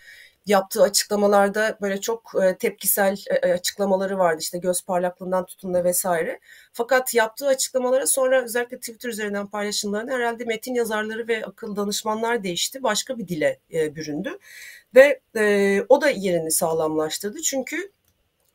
yaptığı 0.46 0.84
açıklamalarda 0.84 1.78
böyle 1.82 2.02
çok 2.02 2.32
e, 2.44 2.58
tepkisel 2.58 3.18
e, 3.44 3.54
açıklamaları 3.54 4.18
vardı 4.18 4.38
işte 4.42 4.58
göz 4.58 4.82
parlaklığından 4.86 5.46
tutun 5.46 5.74
da 5.74 5.84
vesaire. 5.84 6.40
Fakat 6.74 7.14
yaptığı 7.14 7.48
açıklamalara 7.48 8.08
sonra 8.08 8.44
özellikle 8.44 8.80
Twitter 8.80 9.10
üzerinden 9.10 9.48
paylaşımlarında 9.48 10.12
herhalde 10.12 10.46
metin 10.46 10.74
yazarları 10.74 11.28
ve 11.28 11.46
akıl 11.46 11.76
danışmanlar 11.76 12.44
değişti. 12.44 12.84
Başka 12.84 13.18
bir 13.18 13.28
dile 13.28 13.60
e, 13.74 13.96
büründü 13.96 14.40
ve 14.96 15.22
e, 15.36 15.82
o 15.90 16.02
da 16.02 16.10
yerini 16.10 16.52
sağlamlaştırdı. 16.52 17.42
Çünkü 17.42 17.92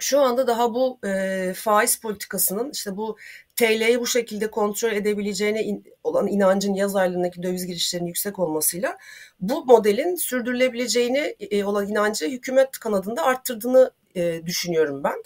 şu 0.05 0.21
anda 0.21 0.47
daha 0.47 0.75
bu 0.75 0.99
e, 1.07 1.53
faiz 1.57 1.97
politikasının 1.97 2.71
işte 2.71 2.97
bu 2.97 3.17
TL'yi 3.57 4.01
bu 4.01 4.07
şekilde 4.07 4.51
kontrol 4.51 4.93
edebileceğine 4.93 5.65
in, 5.65 5.85
olan 6.05 6.27
inancın 6.29 6.75
yaz 6.75 6.97
aylarındaki 6.97 7.43
döviz 7.43 7.67
girişlerinin 7.67 8.09
yüksek 8.09 8.39
olmasıyla 8.39 8.99
bu 9.41 9.65
modelin 9.65 10.15
sürdürülebileceğine 10.15 11.35
e, 11.51 11.65
olan 11.65 11.89
inancı 11.89 12.29
hükümet 12.29 12.71
kanadında 12.71 13.23
arttırdığını 13.23 13.91
e, 14.17 14.47
düşünüyorum 14.47 15.05
ben. 15.05 15.23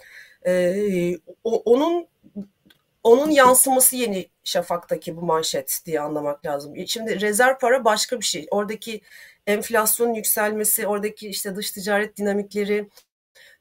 E, 0.51 1.17
o, 1.43 1.61
onun 1.65 2.07
onun 3.03 3.29
yansıması 3.29 3.95
yeni 3.95 4.29
şafaktaki 4.43 5.17
bu 5.17 5.21
manşet 5.21 5.81
diye 5.85 6.01
anlamak 6.01 6.45
lazım. 6.45 6.73
Şimdi 6.87 7.21
rezerv 7.21 7.57
para 7.57 7.85
başka 7.85 8.19
bir 8.19 8.25
şey. 8.25 8.47
Oradaki 8.51 9.01
enflasyonun 9.47 10.13
yükselmesi, 10.13 10.87
oradaki 10.87 11.29
işte 11.29 11.55
dış 11.55 11.71
ticaret 11.71 12.17
dinamikleri, 12.17 12.89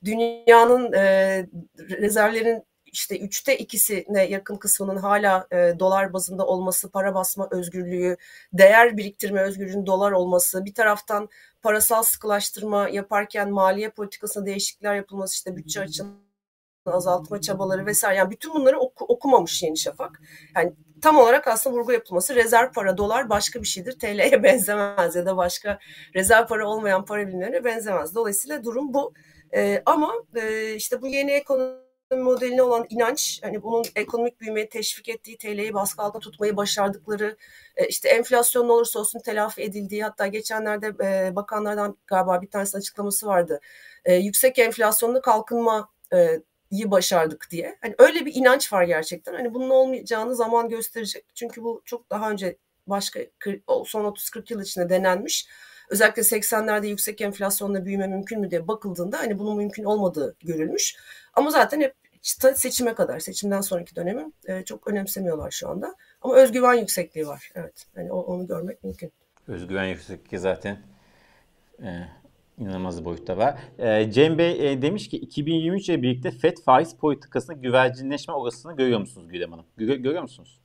dünyanın 0.04 0.92
e, 0.92 1.46
rezervlerin 1.78 2.68
işte 2.92 3.18
üçte 3.18 3.58
ikisine 3.58 4.24
yakın 4.24 4.56
kısmının 4.56 4.96
hala 4.96 5.46
e, 5.50 5.74
dolar 5.78 6.12
bazında 6.12 6.46
olması, 6.46 6.90
para 6.90 7.14
basma 7.14 7.48
özgürlüğü, 7.50 8.16
değer 8.52 8.96
biriktirme 8.96 9.40
özgürlüğünün 9.40 9.86
dolar 9.86 10.12
olması, 10.12 10.64
bir 10.64 10.74
taraftan 10.74 11.28
parasal 11.62 12.02
sıkılaştırma 12.02 12.88
yaparken 12.88 13.50
maliye 13.50 13.90
politikasına 13.90 14.46
değişiklikler 14.46 14.94
yapılması, 14.94 15.34
işte 15.34 15.56
bütçe 15.56 15.80
açığını 15.80 16.28
azaltma 16.86 17.40
çabaları 17.40 17.86
vesaire. 17.86 18.18
Yani 18.18 18.30
bütün 18.30 18.54
bunları 18.54 18.78
oku, 18.78 19.04
okumamış 19.04 19.62
Yeni 19.62 19.76
Şafak. 19.76 20.20
Yani 20.56 20.72
tam 21.02 21.16
olarak 21.16 21.48
aslında 21.48 21.76
vurgu 21.76 21.92
yapılması 21.92 22.34
rezerv 22.34 22.72
para, 22.72 22.96
dolar 22.96 23.30
başka 23.30 23.62
bir 23.62 23.66
şeydir. 23.66 23.98
TL'ye 23.98 24.42
benzemez 24.42 25.16
ya 25.16 25.26
da 25.26 25.36
başka 25.36 25.78
rezerv 26.14 26.46
para 26.46 26.68
olmayan 26.68 27.04
para 27.04 27.28
birimlerine 27.28 27.64
benzemez. 27.64 28.14
Dolayısıyla 28.14 28.64
durum 28.64 28.94
bu. 28.94 29.14
E, 29.54 29.82
ama 29.86 30.14
e, 30.36 30.74
işte 30.74 31.02
bu 31.02 31.06
yeni 31.06 31.32
ekonomi 31.32 31.78
modeline 32.16 32.62
olan 32.62 32.86
inanç, 32.90 33.40
hani 33.42 33.62
bunun 33.62 33.84
ekonomik 33.96 34.40
büyümeyi 34.40 34.68
teşvik 34.68 35.08
ettiği, 35.08 35.38
TL'yi 35.38 35.74
baskı 35.74 36.02
altında 36.02 36.20
tutmayı 36.20 36.56
başardıkları, 36.56 37.36
e, 37.76 37.86
işte 37.88 38.08
enflasyon 38.08 38.68
ne 38.68 38.72
olursa 38.72 38.98
olsun 38.98 39.20
telafi 39.20 39.62
edildiği, 39.62 40.04
hatta 40.04 40.26
geçenlerde 40.26 40.86
e, 41.04 41.36
bakanlardan 41.36 41.96
galiba 42.06 42.42
bir 42.42 42.50
tanesi 42.50 42.76
açıklaması 42.76 43.26
vardı. 43.26 43.60
E, 44.04 44.14
yüksek 44.14 44.58
enflasyonlu 44.58 45.20
kalkınma 45.22 45.88
iyi 46.70 46.90
başardık 46.90 47.48
diye. 47.50 47.78
Hani 47.80 47.94
öyle 47.98 48.26
bir 48.26 48.34
inanç 48.34 48.72
var 48.72 48.82
gerçekten. 48.84 49.34
Hani 49.34 49.54
bunun 49.54 49.70
olmayacağını 49.70 50.34
zaman 50.34 50.68
gösterecek. 50.68 51.24
Çünkü 51.34 51.62
bu 51.62 51.82
çok 51.84 52.10
daha 52.10 52.30
önce 52.30 52.56
başka 52.86 53.20
son 53.86 54.04
30-40 54.04 54.52
yıl 54.52 54.62
içinde 54.62 54.88
denenmiş 54.88 55.48
özellikle 55.90 56.22
80'lerde 56.22 56.86
yüksek 56.86 57.20
enflasyonla 57.20 57.84
büyüme 57.84 58.06
mümkün 58.06 58.40
mü 58.40 58.50
diye 58.50 58.68
bakıldığında 58.68 59.18
hani 59.18 59.38
bunun 59.38 59.56
mümkün 59.56 59.84
olmadığı 59.84 60.36
görülmüş. 60.40 60.96
Ama 61.34 61.50
zaten 61.50 61.80
hep 61.80 61.94
seçime 62.54 62.94
kadar, 62.94 63.18
seçimden 63.18 63.60
sonraki 63.60 63.96
dönemi 63.96 64.32
e, 64.46 64.64
çok 64.64 64.88
önemsemiyorlar 64.88 65.50
şu 65.50 65.68
anda. 65.68 65.94
Ama 66.22 66.34
özgüven 66.34 66.74
yüksekliği 66.74 67.26
var. 67.26 67.50
Evet. 67.54 67.86
Yani 67.96 68.12
onu 68.12 68.46
görmek 68.46 68.84
mümkün. 68.84 69.12
Özgüven 69.48 69.84
yüksekliği 69.84 70.40
zaten 70.40 70.78
e, 71.82 71.88
inanılmaz 72.58 73.04
boyutta 73.04 73.36
var. 73.36 73.58
E, 73.78 74.10
Cem 74.10 74.38
Bey 74.38 74.72
e, 74.72 74.82
demiş 74.82 75.08
ki 75.08 75.16
2023 75.16 75.88
ile 75.88 76.02
birlikte 76.02 76.30
FED 76.30 76.56
faiz 76.64 76.96
politikasında 76.96 77.56
güvercinleşme 77.56 78.34
olasılığını 78.34 78.76
görüyor 78.76 79.00
musunuz 79.00 79.28
Gülem 79.28 79.50
Hanım? 79.50 79.66
Gör, 79.76 79.96
görüyor 79.96 80.22
musunuz? 80.22 80.60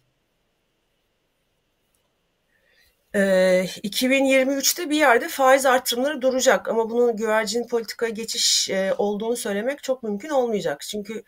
2023'te 3.13 4.89
bir 4.89 4.95
yerde 4.95 5.27
faiz 5.27 5.65
artırımları 5.65 6.21
duracak 6.21 6.69
ama 6.69 6.89
bunun 6.89 7.15
güvercin 7.15 7.67
politikaya 7.67 8.11
geçiş 8.11 8.69
olduğunu 8.97 9.35
söylemek 9.35 9.83
çok 9.83 10.03
mümkün 10.03 10.29
olmayacak. 10.29 10.81
Çünkü 10.81 11.23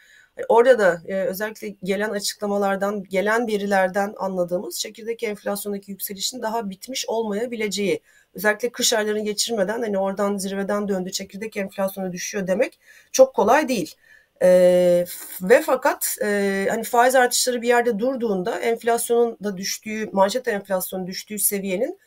orada 0.50 0.80
da 0.80 1.02
özellikle 1.08 1.68
gelen 1.84 2.10
açıklamalardan, 2.10 3.04
gelen 3.04 3.48
verilerden 3.48 4.14
anladığımız 4.18 4.80
çekirdek 4.80 5.24
enflasyondaki 5.24 5.92
yükselişin 5.92 6.42
daha 6.42 6.70
bitmiş 6.70 7.06
olmayabileceği. 7.08 8.02
Özellikle 8.34 8.70
kış 8.70 8.94
aylarını 8.94 9.24
geçirmeden 9.24 9.82
hani 9.82 9.98
oradan 9.98 10.38
zirveden 10.38 10.88
döndü 10.88 11.12
çekirdek 11.12 11.58
enflasyonu 11.58 12.12
düşüyor 12.12 12.48
demek 12.48 12.80
çok 13.12 13.36
kolay 13.36 13.68
değil. 13.68 13.96
E, 14.44 15.06
ve 15.42 15.62
fakat 15.62 16.18
e, 16.24 16.68
hani 16.70 16.84
faiz 16.84 17.16
artışları 17.16 17.62
bir 17.62 17.68
yerde 17.68 18.00
durduğunda 18.00 18.60
enflasyonun 18.60 19.38
da 19.44 19.58
düştüğü, 19.58 20.10
manşet 20.12 20.48
enflasyonun 20.48 21.08
düştüğü 21.08 21.40
seviyenin 21.40 22.00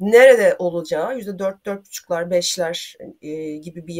nerede 0.00 0.56
olacağı 0.58 1.16
yüzde 1.16 1.38
dört, 1.38 1.66
dört 1.66 1.86
buçuklar, 1.86 2.30
beşler 2.30 2.96
gibi 3.62 3.86
bir 3.86 3.94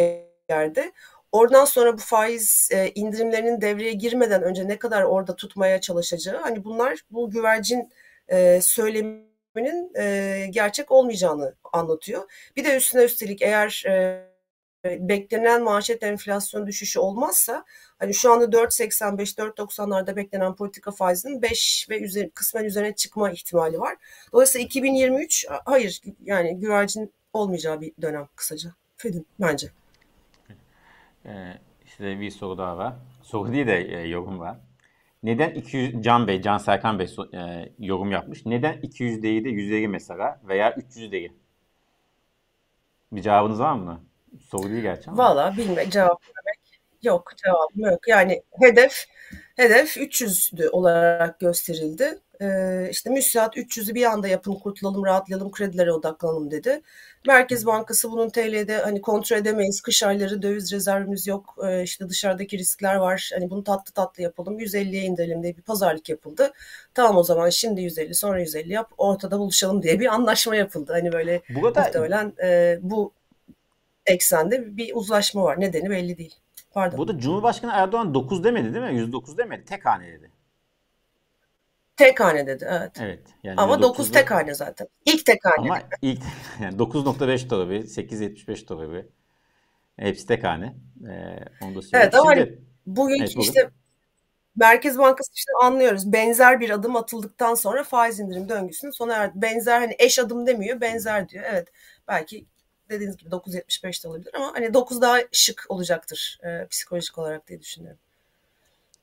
yerde. 0.49 0.92
Oradan 1.33 1.64
sonra 1.64 1.92
bu 1.92 2.01
faiz 2.01 2.68
e, 2.72 2.90
indirimlerinin 2.94 3.61
devreye 3.61 3.92
girmeden 3.92 4.42
önce 4.42 4.68
ne 4.68 4.79
kadar 4.79 5.03
orada 5.03 5.37
tutmaya 5.37 5.81
çalışacağı, 5.81 6.40
hani 6.40 6.64
bunlar 6.64 6.99
bu 7.11 7.31
güvercin 7.31 7.90
e, 8.29 8.61
söyleminin 8.62 9.92
e, 9.99 10.46
gerçek 10.51 10.92
olmayacağını 10.92 11.55
anlatıyor. 11.72 12.51
Bir 12.57 12.64
de 12.64 12.77
üstüne 12.77 13.03
üstelik 13.05 13.42
eğer 13.42 13.85
e, 13.88 14.22
beklenen 15.01 15.62
manşet 15.62 16.03
enflasyon 16.03 16.66
düşüşü 16.66 17.01
olmazsa 17.01 17.64
hani 17.99 18.14
şu 18.14 18.33
anda 18.33 18.44
4.85 18.44 19.37
4.90'larda 19.38 20.16
beklenen 20.16 20.55
politika 20.55 20.90
faizinin 20.90 21.42
5 21.42 21.87
ve 21.90 22.01
üzeri, 22.01 22.31
kısmen 22.31 22.64
üzerine 22.64 22.94
çıkma 22.94 23.31
ihtimali 23.31 23.81
var. 23.81 23.96
Dolayısıyla 24.33 24.64
2023 24.64 25.46
hayır 25.64 26.01
yani 26.25 26.61
güvercin 26.61 27.12
olmayacağı 27.33 27.81
bir 27.81 27.92
dönem 28.03 28.29
kısaca. 28.37 28.70
Fed'in 28.96 29.27
bence. 29.40 29.70
Ee, 31.27 31.53
işte 31.85 32.20
bir 32.20 32.31
soru 32.31 32.59
daha 32.59 32.79
var. 32.79 32.94
Soru 33.22 33.53
değil 33.53 33.66
de 33.66 33.79
e, 33.79 34.09
yorum 34.09 34.38
var. 34.38 34.59
Neden 35.22 35.51
200 35.55 36.03
Can 36.03 36.27
Bey, 36.29 36.42
Can 36.42 36.59
Serkan 36.59 36.99
Bey 36.99 37.16
e, 37.35 37.72
yorum 37.79 38.11
yapmış. 38.11 38.46
Neden 38.46 38.81
200 38.83 39.22
değil 39.22 39.44
de 39.44 39.49
150 39.49 39.88
mesela 39.88 40.40
veya 40.49 40.75
300 40.75 41.12
değil? 41.12 41.33
Bir 43.12 43.22
cevabınız 43.22 43.61
var 43.61 43.75
mı? 43.75 44.06
Soru 44.51 44.71
değil 44.71 44.83
gerçi 44.83 45.11
ama. 45.11 45.25
Valla 45.25 45.57
bilmek 45.57 45.93
cevap 45.93 46.23
vermek 46.23 46.81
yok 47.03 47.33
cevabım 47.37 47.93
yok. 47.93 48.09
Yani 48.09 48.43
hedef 48.61 49.07
hedef 49.57 49.97
300'dü 49.97 50.69
olarak 50.69 51.41
gösterildi. 51.41 52.19
Ee, 52.41 52.89
işte 52.91 53.11
müsiat 53.11 53.57
300'ü 53.57 53.95
bir 53.95 54.05
anda 54.05 54.29
yapın 54.29 54.55
kurtulalım 54.55 55.05
rahatlayalım 55.05 55.51
kredilere 55.51 55.93
odaklanalım 55.93 56.51
dedi. 56.51 56.83
Merkez 57.27 57.67
Bankası 57.67 58.12
bunun 58.12 58.29
TL'de 58.29 58.77
hani 58.77 59.01
kontrol 59.01 59.37
edemeyiz 59.37 59.81
kış 59.81 60.03
ayları 60.03 60.43
döviz 60.43 60.73
rezervimiz 60.73 61.27
yok 61.27 61.57
ee, 61.67 61.83
işte 61.83 62.09
dışarıdaki 62.09 62.59
riskler 62.59 62.95
var 62.95 63.31
hani 63.35 63.51
bunu 63.51 63.65
tatlı 63.65 63.93
tatlı 63.93 64.23
yapalım 64.23 64.61
150'ye 64.61 65.03
indirelim 65.03 65.43
diye 65.43 65.57
bir 65.57 65.62
pazarlık 65.62 66.09
yapıldı. 66.09 66.53
Tamam 66.95 67.17
o 67.17 67.23
zaman 67.23 67.51
şimdi 67.51 67.81
150 67.83 68.15
sonra 68.15 68.41
150 68.41 68.73
yap 68.73 68.91
ortada 68.99 69.39
buluşalım 69.39 69.83
diye 69.83 70.01
bir 70.01 70.07
anlaşma 70.07 70.57
yapıldı. 70.57 70.93
Hani 70.93 71.12
böyle 71.12 71.43
Burada... 71.49 71.81
muhtemelen 71.81 72.33
e, 72.43 72.79
bu 72.83 73.12
eksende 74.07 74.77
bir 74.77 74.95
uzlaşma 74.95 75.42
var 75.42 75.61
nedeni 75.61 75.90
belli 75.90 76.19
değil. 76.19 76.35
Pardon. 76.71 76.99
Burada 76.99 77.19
Cumhurbaşkanı 77.19 77.73
Erdoğan 77.75 78.14
9 78.14 78.45
demedi 78.45 78.75
değil 78.75 78.85
mi? 78.85 78.99
109 78.99 79.38
demedi. 79.38 79.64
Tek 79.64 79.87
hane 79.87 80.12
dedi. 80.12 80.31
Tek 81.97 82.21
hane 82.21 82.47
dedi 82.47 82.66
evet. 82.69 82.92
Evet. 83.01 83.23
Yani 83.42 83.61
Ama 83.61 83.83
9 83.83 84.12
tek 84.12 84.31
hane 84.31 84.55
zaten. 84.55 84.88
İlk 85.05 85.27
tek 85.27 85.45
hane. 85.45 85.71
Ama 85.71 85.83
ilk 86.03 86.23
yani 86.62 86.77
9.5 86.77 87.51
doları, 87.51 87.79
8.75 87.79 88.69
doları. 88.69 89.09
Hepsi 89.97 90.27
tek 90.27 90.45
hane. 90.45 90.75
Ee, 91.09 91.64
onu 91.64 91.75
da 91.75 91.81
evet 91.92 92.14
ama 92.14 92.35
Şimdi, 92.35 92.51
hani 92.51 92.59
bugün 92.87 93.21
evet, 93.21 93.35
işte 93.38 93.71
Merkez 94.57 94.99
Bankası 94.99 95.33
işte 95.35 95.53
anlıyoruz. 95.62 96.12
Benzer 96.12 96.61
bir 96.61 96.71
adım 96.71 96.97
atıldıktan 96.97 97.55
sonra 97.55 97.85
faiz 97.85 98.21
indirim 98.21 98.49
döngüsünün 98.49 98.90
sona 98.90 99.14
erdi. 99.14 99.33
Benzer 99.42 99.81
hani 99.81 99.95
eş 99.99 100.19
adım 100.19 100.47
demiyor, 100.47 100.81
benzer 100.81 101.29
diyor. 101.29 101.45
Evet 101.49 101.69
belki 102.09 102.47
dediğiniz 102.90 103.16
gibi 103.16 103.31
9.75 103.31 104.05
de 104.05 104.09
olabilir 104.09 104.31
ama 104.35 104.53
hani 104.55 104.75
9 104.75 105.01
daha 105.01 105.18
şık 105.33 105.66
olacaktır 105.68 106.38
e, 106.42 106.66
psikolojik 106.66 107.18
olarak 107.18 107.49
diye 107.49 107.61
düşünüyorum. 107.61 108.01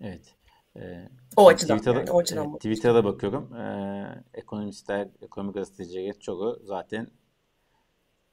Evet. 0.01 0.35
Ee, 0.77 1.09
o 1.35 1.47
açıdan 1.47 1.77
Twitter'da, 1.77 1.99
yani, 1.99 2.11
o 2.11 2.19
açıdan 2.19 2.53
e, 2.53 2.55
Twitter'da 2.55 3.03
bakıyorum. 3.03 3.55
Ee, 3.55 4.23
ekonomistler, 4.33 5.07
ekonomi 5.21 5.53
gazetecileri 5.53 6.19
çoğu 6.19 6.59
zaten 6.63 7.07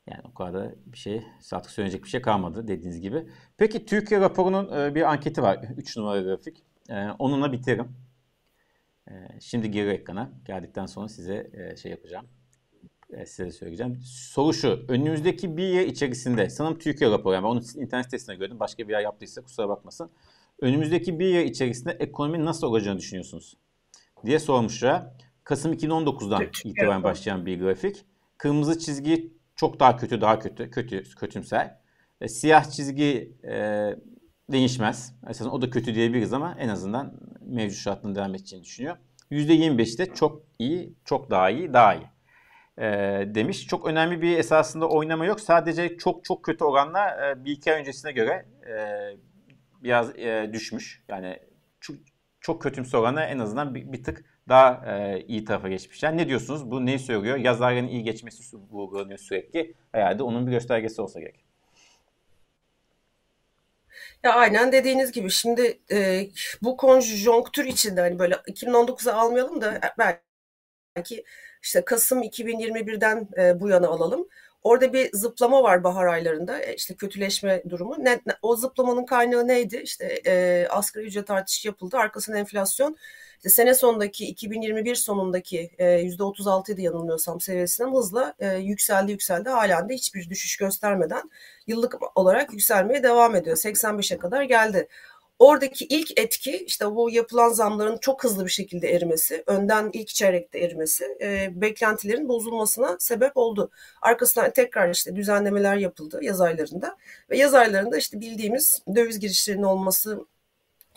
yani 0.06 0.22
o 0.24 0.34
kadar 0.34 0.74
bir 0.86 0.98
şey, 0.98 1.22
artık 1.52 1.72
söyleyecek 1.72 2.04
bir 2.04 2.08
şey 2.08 2.22
kalmadı 2.22 2.68
dediğiniz 2.68 3.00
gibi. 3.00 3.26
Peki 3.56 3.86
Türkiye 3.86 4.20
raporunun 4.20 4.80
e, 4.80 4.94
bir 4.94 5.02
anketi 5.02 5.42
var. 5.42 5.64
3 5.76 5.96
numara 5.96 6.20
grafik. 6.20 6.62
E, 6.88 7.06
onunla 7.18 7.52
bitiririm. 7.52 7.96
E, 9.08 9.12
şimdi 9.40 9.70
geri 9.70 9.90
ekrana 9.90 10.30
geldikten 10.44 10.86
sonra 10.86 11.08
size 11.08 11.50
e, 11.52 11.76
şey 11.76 11.90
yapacağım. 11.90 12.26
E, 13.12 13.26
size 13.26 13.50
söyleyeceğim. 13.50 13.98
Soru 14.04 14.52
şu. 14.52 14.84
Önümüzdeki 14.88 15.56
bir 15.56 15.68
yıl 15.68 15.82
içerisinde 15.82 16.50
sanırım 16.50 16.78
Türkiye 16.78 17.10
raporu 17.10 17.34
yani 17.34 17.46
onu 17.46 17.62
internet 17.76 18.04
sitesine 18.04 18.36
gördüm. 18.36 18.60
Başka 18.60 18.88
bir 18.88 18.92
yer 18.92 19.00
yaptıysa 19.00 19.42
kusura 19.42 19.68
bakmasın. 19.68 20.10
Önümüzdeki 20.60 21.18
bir 21.18 21.26
yıl 21.26 21.42
içerisinde 21.42 21.92
ekonomi 21.92 22.44
nasıl 22.44 22.66
olacağını 22.66 22.98
düşünüyorsunuz? 22.98 23.56
Diye 24.26 24.38
sormuşlar. 24.38 25.06
Kasım 25.44 25.72
2019'dan 25.72 26.46
itibaren 26.64 27.02
başlayan 27.02 27.46
bir 27.46 27.60
grafik. 27.60 28.04
Kırmızı 28.38 28.78
çizgi 28.78 29.32
çok 29.56 29.80
daha 29.80 29.96
kötü, 29.96 30.20
daha 30.20 30.38
kötü, 30.38 30.70
kötü, 30.70 31.02
kötümser. 31.02 31.76
E, 32.20 32.28
siyah 32.28 32.64
çizgi 32.64 33.32
e, 33.44 33.54
değişmez. 34.52 35.14
Aslında 35.26 35.50
o 35.50 35.62
da 35.62 35.70
kötü 35.70 35.94
diyebiliriz 35.94 36.32
ama 36.32 36.56
en 36.58 36.68
azından 36.68 37.20
mevcut 37.40 37.78
şartlarında 37.78 38.18
devam 38.18 38.34
edeceğini 38.34 38.64
düşünüyor. 38.64 38.96
%25'te 39.30 40.06
çok 40.14 40.42
iyi, 40.58 40.94
çok 41.04 41.30
daha 41.30 41.50
iyi, 41.50 41.72
daha 41.72 41.94
iyi 41.94 42.06
e, 42.80 42.84
demiş. 43.34 43.66
Çok 43.66 43.86
önemli 43.86 44.22
bir 44.22 44.38
esasında 44.38 44.88
oynama 44.88 45.26
yok. 45.26 45.40
Sadece 45.40 45.96
çok 45.98 46.24
çok 46.24 46.44
kötü 46.44 46.64
oranla 46.64 47.30
e, 47.30 47.44
bir 47.44 47.52
iki 47.52 47.72
ay 47.72 47.80
öncesine 47.80 48.12
göre 48.12 48.46
e, 48.68 48.76
biraz 49.82 50.18
e, 50.18 50.50
düşmüş. 50.52 51.04
Yani 51.08 51.38
çok, 51.80 51.96
çok 52.40 52.62
kötümse 52.62 52.96
oranı 52.96 53.20
en 53.20 53.38
azından 53.38 53.74
bir, 53.74 53.92
bir 53.92 54.04
tık 54.04 54.24
daha 54.48 54.84
e, 54.86 55.20
iyi 55.20 55.44
tarafa 55.44 55.68
geçmişler. 55.68 56.16
Ne 56.16 56.28
diyorsunuz? 56.28 56.70
Bu 56.70 56.86
neyi 56.86 56.98
söylüyor? 56.98 57.36
Yazarların 57.36 57.88
iyi 57.88 58.02
geçmesi 58.02 58.56
vurgulanıyor 58.56 59.18
sürekli. 59.18 59.74
Herhalde 59.92 60.22
onun 60.22 60.46
bir 60.46 60.52
göstergesi 60.52 61.02
olsa 61.02 61.20
gerek. 61.20 61.44
Ya 64.22 64.34
aynen 64.34 64.72
dediğiniz 64.72 65.12
gibi 65.12 65.30
şimdi 65.30 65.80
e, 65.92 66.28
bu 66.62 66.76
konjonktür 66.76 67.64
içinde 67.64 68.00
hani 68.00 68.18
böyle 68.18 68.34
2019'a 68.34 69.14
almayalım 69.14 69.60
da 69.60 69.80
belki 70.96 71.24
işte 71.62 71.84
Kasım 71.84 72.22
2021'den 72.22 73.28
e, 73.38 73.60
bu 73.60 73.68
yana 73.68 73.88
alalım. 73.88 74.28
Orada 74.62 74.92
bir 74.92 75.10
zıplama 75.12 75.62
var 75.62 75.84
bahar 75.84 76.06
aylarında 76.06 76.60
e, 76.60 76.74
işte 76.74 76.94
kötüleşme 76.94 77.62
durumu. 77.70 77.96
Ne, 78.04 78.20
o 78.42 78.56
zıplamanın 78.56 79.06
kaynağı 79.06 79.48
neydi? 79.48 79.80
İşte 79.84 80.22
e, 80.26 80.66
asgari 80.70 81.04
ücret 81.06 81.30
artışı 81.30 81.68
yapıldı. 81.68 81.96
Arkasında 81.96 82.38
enflasyon 82.38 82.96
işte 83.36 83.48
sene 83.48 83.74
sonundaki 83.74 84.26
2021 84.26 84.94
sonundaki 84.94 85.70
e, 85.78 85.84
%36 85.84 86.72
idi 86.72 86.82
yanılmıyorsam 86.82 87.40
seviyesinden 87.40 87.94
hızla 87.94 88.34
e, 88.38 88.56
yükseldi 88.56 89.12
yükseldi. 89.12 89.48
Halen 89.48 89.88
de 89.88 89.94
hiçbir 89.94 90.30
düşüş 90.30 90.56
göstermeden 90.56 91.30
yıllık 91.66 92.18
olarak 92.18 92.52
yükselmeye 92.52 93.02
devam 93.02 93.36
ediyor. 93.36 93.56
85'e 93.56 94.18
kadar 94.18 94.42
geldi. 94.42 94.88
Oradaki 95.40 95.84
ilk 95.86 96.20
etki 96.20 96.56
işte 96.66 96.86
bu 96.86 97.10
yapılan 97.10 97.48
zamların 97.48 97.98
çok 97.98 98.24
hızlı 98.24 98.44
bir 98.44 98.50
şekilde 98.50 98.88
erimesi, 98.88 99.44
önden 99.46 99.90
ilk 99.92 100.08
çeyrekte 100.08 100.58
erimesi 100.58 101.04
e, 101.20 101.48
beklentilerin 101.60 102.28
bozulmasına 102.28 102.96
sebep 102.98 103.36
oldu. 103.36 103.70
Arkasından 104.02 104.50
tekrar 104.52 104.90
işte 104.90 105.16
düzenlemeler 105.16 105.76
yapıldı 105.76 106.18
yaz 106.22 106.40
aylarında 106.40 106.96
ve 107.30 107.38
yaz 107.38 107.54
aylarında 107.54 107.96
işte 107.98 108.20
bildiğimiz 108.20 108.82
döviz 108.94 109.20
girişlerinin 109.20 109.62
olması, 109.62 110.26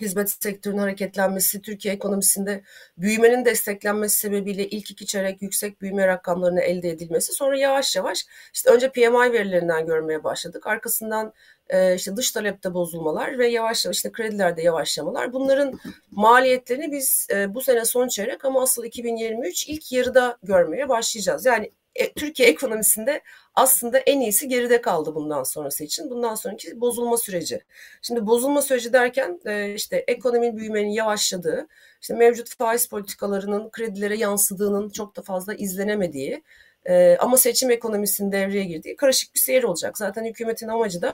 hizmet 0.01 0.29
sektörünün 0.29 0.82
hareketlenmesi, 0.82 1.62
Türkiye 1.62 1.93
ekonomisinde 1.93 2.63
büyümenin 2.97 3.45
desteklenmesi 3.45 4.17
sebebiyle 4.17 4.67
ilk 4.69 4.91
iki 4.91 5.06
çeyrek 5.06 5.41
yüksek 5.41 5.82
büyüme 5.82 6.08
rakamlarını 6.08 6.62
elde 6.62 6.89
edilmesi, 6.89 7.34
sonra 7.34 7.58
yavaş 7.58 7.95
yavaş 7.95 8.25
işte 8.53 8.69
önce 8.69 8.91
PMI 8.91 9.34
verilerinden 9.34 9.86
görmeye 9.86 10.23
başladık. 10.23 10.67
Arkasından 10.67 11.34
e, 11.69 11.95
işte 11.95 12.15
dış 12.15 12.32
talepte 12.32 12.73
bozulmalar 12.73 13.38
ve 13.38 13.47
yavaş 13.47 13.86
yavaş 13.86 13.95
işte 13.95 14.12
kredilerde 14.12 14.62
yavaşlamalar. 14.62 15.34
Bunların 15.34 15.79
maliyetlerini 16.12 16.91
biz 16.91 17.27
e, 17.32 17.53
bu 17.53 17.62
sene 17.62 17.86
son 17.86 18.08
çeyrek 18.08 18.45
ama 18.45 18.62
asıl 18.62 18.84
2023 18.84 19.67
ilk 19.67 19.91
yarıda 19.91 20.38
görmeye 20.43 20.89
başlayacağız. 20.89 21.45
Yani 21.45 21.71
e, 21.95 22.13
Türkiye 22.13 22.49
ekonomisinde 22.49 23.21
aslında 23.56 23.97
en 23.97 24.21
iyisi 24.21 24.47
geride 24.47 24.82
kaldı 24.82 25.15
bundan 25.15 25.43
sonrası 25.43 25.84
için. 25.84 26.10
Bundan 26.10 26.36
sonraki 26.36 26.82
bozulma 26.82 27.17
süreci. 27.17 27.62
Şimdi 28.01 28.27
bozulma 28.27 28.62
süreci 28.62 28.93
derken 28.93 29.39
e, 29.45 29.73
işte 29.73 30.03
ekonominin 30.08 30.58
büyümenin 30.58 30.89
yavaşladığı, 30.89 31.67
işte 32.01 32.13
mevcut 32.13 32.58
faiz 32.58 32.88
politikalarının 32.88 33.69
kredilere 33.69 34.17
yansıdığının 34.17 34.89
çok 34.89 35.15
da 35.15 35.21
fazla 35.21 35.53
izlenemediği 35.53 36.43
e, 36.86 37.17
ama 37.17 37.38
seçim 37.38 37.71
ekonomisinin 37.71 38.32
devreye 38.32 38.63
girdiği 38.63 38.95
karışık 38.95 39.36
bir 39.36 39.39
seyir 39.39 39.63
olacak. 39.63 39.97
Zaten 39.97 40.25
hükümetin 40.25 40.67
amacı 40.67 41.01
da 41.01 41.13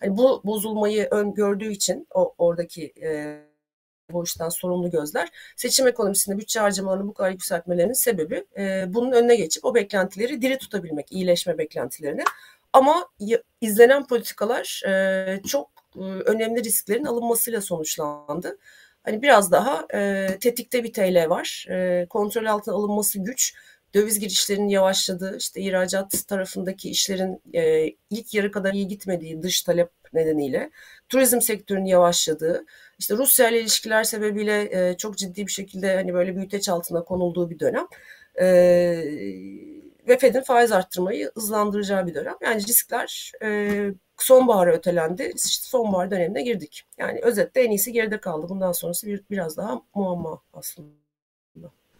hani 0.00 0.16
bu 0.16 0.42
bozulmayı 0.44 1.08
öngördüğü 1.10 1.72
için 1.72 2.06
o 2.14 2.34
oradaki 2.38 2.92
bu 4.12 4.24
işten 4.24 4.48
sorumlu 4.48 4.90
gözler 4.90 5.28
seçim 5.56 5.88
ekonomisinde 5.88 6.38
bütçe 6.38 6.60
harcamalarını 6.60 7.08
bu 7.08 7.14
kadar 7.14 7.30
yükseltmelerinin 7.30 7.92
sebebi 7.92 8.44
e, 8.58 8.84
bunun 8.94 9.12
önüne 9.12 9.36
geçip 9.36 9.64
o 9.64 9.74
beklentileri 9.74 10.42
diri 10.42 10.58
tutabilmek, 10.58 11.12
iyileşme 11.12 11.58
beklentilerini. 11.58 12.24
Ama 12.72 13.08
izlenen 13.60 14.06
politikalar 14.06 14.82
e, 14.86 15.42
çok 15.46 15.70
e, 15.96 16.00
önemli 16.00 16.64
risklerin 16.64 17.04
alınmasıyla 17.04 17.60
sonuçlandı. 17.60 18.58
Hani 19.04 19.22
biraz 19.22 19.52
daha 19.52 19.86
e, 19.94 20.28
tetikte 20.40 20.84
bir 20.84 20.92
TL 20.92 21.28
var. 21.28 21.66
E, 21.70 22.06
kontrol 22.10 22.44
altına 22.44 22.74
alınması 22.74 23.18
güç 23.18 23.54
döviz 23.94 24.18
girişlerinin 24.18 24.68
yavaşladığı, 24.68 25.36
işte 25.36 25.60
ihracat 25.60 26.24
tarafındaki 26.28 26.90
işlerin 26.90 27.42
e, 27.54 27.86
ilk 28.10 28.34
yarı 28.34 28.52
kadar 28.52 28.72
iyi 28.74 28.88
gitmediği 28.88 29.42
dış 29.42 29.62
talep 29.62 29.90
nedeniyle, 30.12 30.70
turizm 31.08 31.40
sektörünün 31.40 31.84
yavaşladığı, 31.84 32.64
işte 32.98 33.16
Rusya 33.16 33.48
ile 33.48 33.60
ilişkiler 33.60 34.04
sebebiyle 34.04 34.88
e, 34.90 34.96
çok 34.96 35.18
ciddi 35.18 35.46
bir 35.46 35.52
şekilde 35.52 35.94
hani 35.94 36.14
böyle 36.14 36.36
büyüteç 36.36 36.68
altına 36.68 37.04
konulduğu 37.04 37.50
bir 37.50 37.58
dönem. 37.60 37.86
E, 38.40 38.46
ve 40.08 40.18
Fed'in 40.18 40.40
faiz 40.40 40.72
arttırmayı 40.72 41.30
hızlandıracağı 41.34 42.06
bir 42.06 42.14
dönem. 42.14 42.34
Yani 42.40 42.62
riskler 42.66 43.32
e, 43.42 43.90
sonbahara 44.16 44.72
ötelendi. 44.72 45.32
İşte 45.36 45.68
sonbahar 45.68 46.10
dönemine 46.10 46.42
girdik. 46.42 46.84
Yani 46.98 47.20
özetle 47.22 47.62
en 47.62 47.70
iyisi 47.70 47.92
geride 47.92 48.20
kaldı. 48.20 48.48
Bundan 48.48 48.72
sonrası 48.72 49.06
bir, 49.06 49.24
biraz 49.30 49.56
daha 49.56 49.82
muamma 49.94 50.42
aslında. 50.52 51.07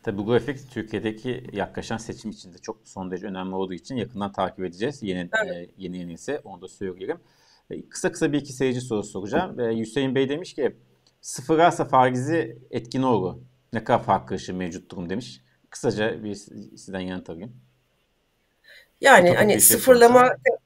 Tabii 0.03 0.19
bu 0.19 0.27
grafik 0.27 0.71
Türkiye'deki 0.71 1.47
yaklaşan 1.53 1.97
seçim 1.97 2.31
için 2.31 2.55
de 2.55 2.59
çok 2.59 2.79
son 2.85 3.11
derece 3.11 3.27
önemli 3.27 3.55
olduğu 3.55 3.75
için 3.75 3.97
yakından 3.97 4.33
takip 4.33 4.65
edeceğiz. 4.65 5.03
Yeni 5.03 5.31
evet. 5.45 5.57
e, 5.57 5.71
yeni 5.77 5.99
yeni 5.99 6.13
ise 6.13 6.41
onu 6.45 6.63
da 6.63 6.69
söyleyelim. 6.69 7.21
E, 7.71 7.89
kısa 7.89 8.13
kısa 8.13 8.33
bir 8.33 8.39
iki 8.39 8.53
seyirci 8.53 8.81
sorusu 8.81 9.11
soracağım. 9.11 9.61
E, 9.61 9.79
Hüseyin 9.79 10.15
Bey 10.15 10.29
demiş 10.29 10.55
ki 10.55 10.77
Sıfırlarsa 11.21 11.85
faizi 11.85 12.59
etkin 12.71 13.03
olur. 13.03 13.37
Ne 13.73 13.85
kadar 13.85 14.03
fark 14.03 14.33
ışığı 14.33 14.55
mevcut 14.55 14.91
durum 14.91 15.11
demiş. 15.11 15.41
Kısaca 15.71 16.25
bir 16.25 16.35
sizden 16.35 17.01
yanıt 17.01 17.31
alayım. 17.31 17.57
Yani 19.01 19.31
hani 19.31 19.53
şey 19.53 19.61
sıfırlama 19.61 20.19
soracağım 20.19 20.58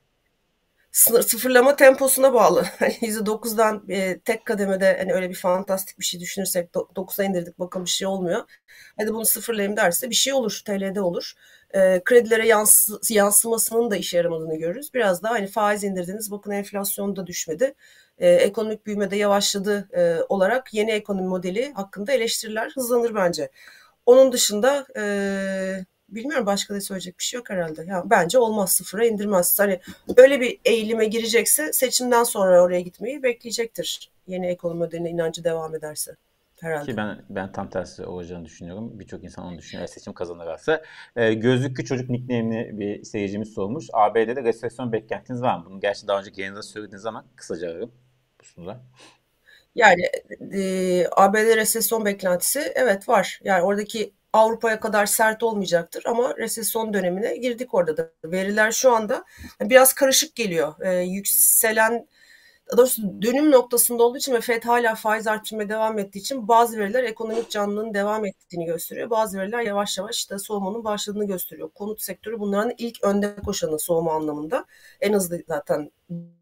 sıfırlama 0.92 1.76
temposuna 1.76 2.34
bağlı. 2.34 2.64
%9'dan 3.00 3.72
hani 3.88 3.94
e, 3.94 4.20
tek 4.20 4.44
kademede 4.44 4.96
hani 4.98 5.12
öyle 5.14 5.30
bir 5.30 5.34
fantastik 5.34 5.98
bir 5.98 6.04
şey 6.04 6.20
düşünürsek 6.20 6.70
9'a 6.74 7.24
indirdik 7.24 7.58
bakalım 7.58 7.84
bir 7.84 7.90
şey 7.90 8.08
olmuyor. 8.08 8.42
Hadi 8.96 9.14
bunu 9.14 9.24
sıfırlayayım 9.24 9.76
derse 9.76 10.10
bir 10.10 10.14
şey 10.14 10.32
olur. 10.32 10.60
TL'de 10.66 11.00
olur. 11.00 11.32
E, 11.74 12.02
kredilere 12.04 12.46
yansı, 12.46 13.00
yansımasının 13.10 13.90
da 13.90 13.96
işe 13.96 14.16
yaramadığını 14.16 14.58
görürüz. 14.58 14.94
Biraz 14.94 15.22
daha 15.22 15.32
hani 15.34 15.46
faiz 15.46 15.84
indirdiniz 15.84 16.30
bakın 16.30 16.50
enflasyon 16.50 17.16
da 17.16 17.26
düşmedi. 17.26 17.74
E, 18.18 18.30
ekonomik 18.30 18.86
büyümede 18.86 19.16
yavaşladı 19.16 19.88
e, 19.92 20.22
olarak 20.28 20.74
yeni 20.74 20.90
ekonomi 20.90 21.28
modeli 21.28 21.72
hakkında 21.72 22.12
eleştiriler 22.12 22.70
hızlanır 22.74 23.14
bence. 23.14 23.50
Onun 24.06 24.32
dışında 24.32 24.86
e, 24.96 25.04
bilmiyorum 26.14 26.46
başka 26.46 26.74
da 26.74 26.80
söyleyecek 26.80 27.18
bir 27.18 27.24
şey 27.24 27.38
yok 27.38 27.50
herhalde. 27.50 27.84
Ya 27.84 28.02
bence 28.10 28.38
olmaz 28.38 28.72
sıfıra 28.72 29.06
indirmez. 29.06 29.58
Hani 29.58 29.80
öyle 30.16 30.40
bir 30.40 30.60
eğilime 30.64 31.06
girecekse 31.06 31.72
seçimden 31.72 32.24
sonra 32.24 32.62
oraya 32.62 32.80
gitmeyi 32.80 33.22
bekleyecektir. 33.22 34.10
Yeni 34.26 34.46
ekonomi 34.46 34.78
modeline 34.78 35.10
inancı 35.10 35.44
devam 35.44 35.74
ederse. 35.74 36.16
Herhalde. 36.60 36.90
Ki 36.90 36.96
ben 36.96 37.24
ben 37.30 37.52
tam 37.52 37.70
tersi 37.70 38.04
olacağını 38.04 38.44
düşünüyorum. 38.44 39.00
Birçok 39.00 39.24
insan 39.24 39.44
onu 39.44 39.58
düşünüyor. 39.58 39.88
Seçim 39.88 40.12
kazanırlarsa. 40.12 40.82
E, 41.16 41.34
gözlüklü 41.34 41.84
çocuk 41.84 42.10
nickname'li 42.10 42.78
bir 42.78 43.04
seyircimiz 43.04 43.48
sormuş. 43.48 43.86
ABD'de 43.92 44.44
resesyon 44.44 44.92
beklentiniz 44.92 45.42
var 45.42 45.58
mı? 45.58 45.64
Bunu 45.66 45.80
gerçi 45.80 46.08
daha 46.08 46.20
önce 46.20 46.30
yayında 46.36 46.62
söylediniz 46.62 47.06
ama 47.06 47.24
kısaca 47.36 47.70
ararım. 47.70 47.92
Üstünde. 48.42 48.76
Yani 49.74 50.02
e, 50.54 51.06
ABD 51.16 51.56
resesyon 51.56 52.04
beklentisi 52.04 52.72
evet 52.74 53.08
var. 53.08 53.40
Yani 53.44 53.62
oradaki 53.62 54.12
Avrupa'ya 54.32 54.80
kadar 54.80 55.06
sert 55.06 55.42
olmayacaktır 55.42 56.04
ama 56.06 56.36
resesyon 56.36 56.94
dönemine 56.94 57.36
girdik 57.36 57.74
orada 57.74 57.96
da. 57.96 58.10
Veriler 58.24 58.72
şu 58.72 58.92
anda 58.92 59.24
biraz 59.60 59.92
karışık 59.92 60.36
geliyor. 60.36 60.74
Ee, 60.80 60.92
yükselen 61.02 62.06
doğrusu 62.76 63.22
dönüm 63.22 63.50
noktasında 63.50 64.02
olduğu 64.02 64.18
için 64.18 64.34
ve 64.34 64.40
FED 64.40 64.62
hala 64.62 64.94
faiz 64.94 65.26
artırmaya 65.26 65.68
devam 65.68 65.98
ettiği 65.98 66.18
için 66.18 66.48
bazı 66.48 66.78
veriler 66.78 67.04
ekonomik 67.04 67.50
canlılığın 67.50 67.94
devam 67.94 68.24
ettiğini 68.26 68.64
gösteriyor. 68.64 69.10
Bazı 69.10 69.38
veriler 69.38 69.60
yavaş 69.62 69.98
yavaş 69.98 70.16
işte 70.16 70.38
soğumanın 70.38 70.84
başladığını 70.84 71.26
gösteriyor. 71.26 71.70
Konut 71.74 72.02
sektörü 72.02 72.40
bunların 72.40 72.74
ilk 72.78 73.04
önde 73.04 73.36
koşanı 73.36 73.78
soğuma 73.78 74.12
anlamında. 74.12 74.64
En 75.00 75.12
hızlı 75.12 75.42
zaten 75.48 75.90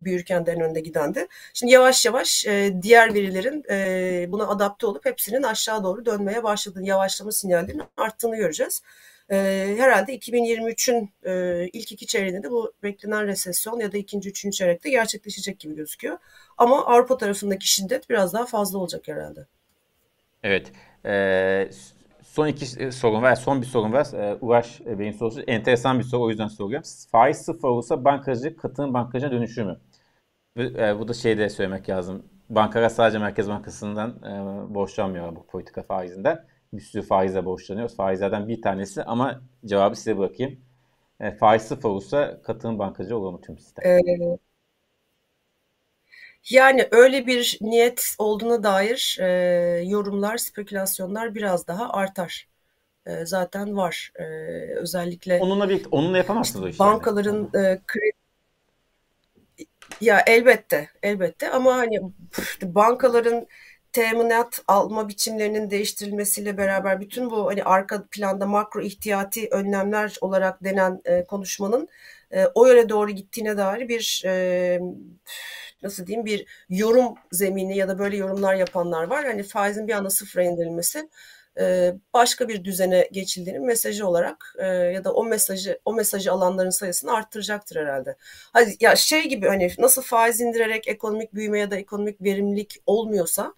büyürken 0.03 0.47
de 0.47 0.53
en 0.53 0.61
önde 0.61 0.81
gidendi. 0.81 1.27
Şimdi 1.55 1.73
yavaş 1.73 2.07
yavaş 2.07 2.47
e, 2.47 2.75
diğer 2.83 3.15
verilerin 3.15 3.65
e, 3.71 4.27
buna 4.33 4.49
adapte 4.49 4.87
olup 4.87 5.07
hepsinin 5.07 5.43
aşağı 5.43 5.85
doğru 5.85 6.07
dönmeye 6.07 6.43
başladığını, 6.43 6.87
yavaşlama 6.87 7.33
sinyallerinin 7.33 7.83
arttığını 7.97 8.37
göreceğiz. 8.37 8.83
E, 9.31 9.37
herhalde 9.79 10.17
2023'ün 10.17 11.11
e, 11.25 11.67
ilk 11.73 11.93
iki 11.93 12.07
çeyreğinde 12.07 12.43
de 12.43 12.51
bu 12.51 12.73
beklenen 12.83 13.27
resesyon 13.27 13.81
ya 13.81 13.93
da 13.93 13.99
ikinci, 13.99 14.29
üçüncü 14.29 14.57
çeyrekte 14.57 14.91
gerçekleşecek 14.91 15.61
gibi 15.61 15.75
gözüküyor. 15.75 16.19
Ama 16.59 16.87
Avrupa 16.87 17.17
tarafındaki 17.17 17.73
şiddet 17.73 18.11
biraz 18.11 18.35
daha 18.35 18.47
fazla 18.47 18.79
olacak 18.79 19.09
herhalde. 19.09 19.47
Evet. 20.43 20.73
Ee, 21.07 21.71
son 22.23 22.47
iki 22.47 22.93
sorun 22.93 23.23
var. 23.23 23.37
Son 23.37 23.63
bir 23.63 23.67
sorun 23.67 23.93
var. 23.93 24.07
Ee, 24.15 24.37
Uğraş 24.41 24.81
e, 24.81 24.99
Bey'in 24.99 25.13
sorusu. 25.13 25.41
Enteresan 25.41 25.99
bir 25.99 26.05
soru 26.05 26.23
o 26.23 26.31
yüzden 26.31 26.49
soruyorum. 26.49 26.89
Faiz 27.13 27.37
sıfır 27.37 27.69
olursa 27.69 28.05
bankacılık 28.05 28.61
katılım 28.61 28.95
bankacına 28.95 29.31
dönüşür 29.31 29.63
mü? 29.63 29.81
E, 30.59 30.99
bu 30.99 31.09
da 31.09 31.15
şey 31.15 31.39
de 31.39 31.49
söylemek 31.49 31.89
lazım. 31.89 32.25
Bankalar 32.49 32.89
sadece 32.89 33.19
Merkez 33.19 33.49
Bankası'ndan 33.49 34.11
e, 34.11 34.75
borçlanmıyor 34.75 35.37
bu 35.37 35.47
politika 35.47 35.83
faizinden 35.83 36.45
bir 36.73 36.81
sürü 36.81 37.03
faize 37.03 37.45
borçlanıyoruz. 37.45 37.97
Faizlerden 37.97 38.49
bir 38.49 38.63
tanesi 38.63 39.03
ama 39.03 39.43
cevabı 39.67 39.97
size 39.97 40.19
bırakayım. 40.19 40.61
E, 41.21 41.31
faiz 41.31 41.63
sıfır 41.63 41.89
olursa 41.89 42.43
katılım 42.43 42.79
bankacı 42.79 43.17
olur 43.17 43.33
mu 43.33 43.41
tüm 43.41 43.59
sistem? 43.59 43.87
Ee, 43.87 44.01
yani 46.51 46.89
öyle 46.91 47.27
bir 47.27 47.59
niyet 47.61 48.15
olduğuna 48.19 48.63
dair 48.63 49.19
e, 49.21 49.27
yorumlar, 49.87 50.39
spekülasyonlar 50.39 51.35
biraz 51.35 51.67
daha 51.67 51.93
artar. 51.93 52.49
E, 53.07 53.27
zaten 53.27 53.77
var. 53.77 54.13
E, 54.15 54.25
özellikle 54.75 55.39
onunla 55.39 55.69
bir 55.69 55.87
onunla 55.91 56.19
yapamazsınız 56.19 56.65
o 56.65 56.69
işi. 56.69 56.79
Bankaların 56.79 57.51
yani. 57.55 57.67
e, 57.67 57.81
kredi 57.87 58.21
ya 60.01 60.23
elbette, 60.27 60.89
elbette 61.03 61.51
ama 61.51 61.77
hani 61.77 62.01
bankaların 62.63 63.47
teminat 63.93 64.61
alma 64.69 65.09
biçimlerinin 65.09 65.71
değiştirilmesiyle 65.71 66.57
beraber 66.59 67.01
bütün 67.01 67.31
bu 67.31 67.47
hani 67.47 67.65
arka 67.65 68.05
planda 68.11 68.47
makro 68.47 68.81
ihtiyati 68.83 69.49
önlemler 69.51 70.17
olarak 70.21 70.65
denen 70.65 71.01
e, 71.05 71.25
konuşmanın 71.25 71.89
e, 72.31 72.47
o 72.55 72.67
yöne 72.67 72.89
doğru 72.89 73.11
gittiğine 73.11 73.57
dair 73.57 73.89
bir 73.89 74.23
e, 74.27 74.81
nasıl 75.83 76.07
diyeyim 76.07 76.27
bir 76.27 76.47
yorum 76.69 77.15
zemini 77.33 77.77
ya 77.77 77.89
da 77.89 77.99
böyle 77.99 78.17
yorumlar 78.17 78.55
yapanlar 78.55 79.05
var. 79.05 79.25
Hani 79.25 79.43
faizin 79.43 79.89
bir 79.89 79.93
anda 79.93 80.11
sıfıra 80.11 80.43
indirilmesi 80.43 81.09
e, 81.61 81.95
başka 82.15 82.49
bir 82.49 82.65
düzene 82.65 83.09
geçildiğinin 83.13 83.67
mesajı 83.67 84.07
olarak 84.09 84.55
e, 84.59 84.67
ya 84.67 85.05
da 85.05 85.13
o 85.13 85.25
mesajı 85.25 85.81
o 85.85 85.95
mesajı 85.95 86.33
alanların 86.33 86.71
sayısını 86.71 87.13
arttıracaktır 87.15 87.77
herhalde. 87.77 88.17
Hadi 88.53 88.77
ya 88.81 88.97
şey 88.97 89.29
gibi 89.29 89.49
hani 89.49 89.71
nasıl 89.79 90.03
faiz 90.03 90.41
indirerek 90.41 90.89
ekonomik 90.89 91.35
büyüme 91.35 91.59
ya 91.61 91.71
da 91.71 91.77
ekonomik 91.77 92.23
verimlilik 92.23 92.83
olmuyorsa 92.87 93.55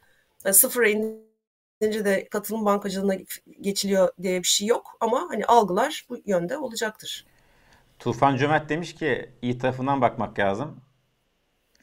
sıfıra 0.51 0.89
inince 0.89 2.05
de 2.05 2.29
katılım 2.29 2.65
bankacılığına 2.65 3.15
geçiliyor 3.61 4.09
diye 4.23 4.39
bir 4.39 4.47
şey 4.47 4.67
yok 4.67 4.97
ama 5.01 5.27
hani 5.31 5.45
algılar 5.45 6.07
bu 6.09 6.19
yönde 6.27 6.59
olacaktır. 6.59 7.27
Tufan 7.99 8.37
Cömert 8.37 8.69
demiş 8.69 8.95
ki 8.95 9.31
iyi 9.43 9.59
tarafından 9.59 10.01
bakmak 10.01 10.39
lazım. 10.39 10.81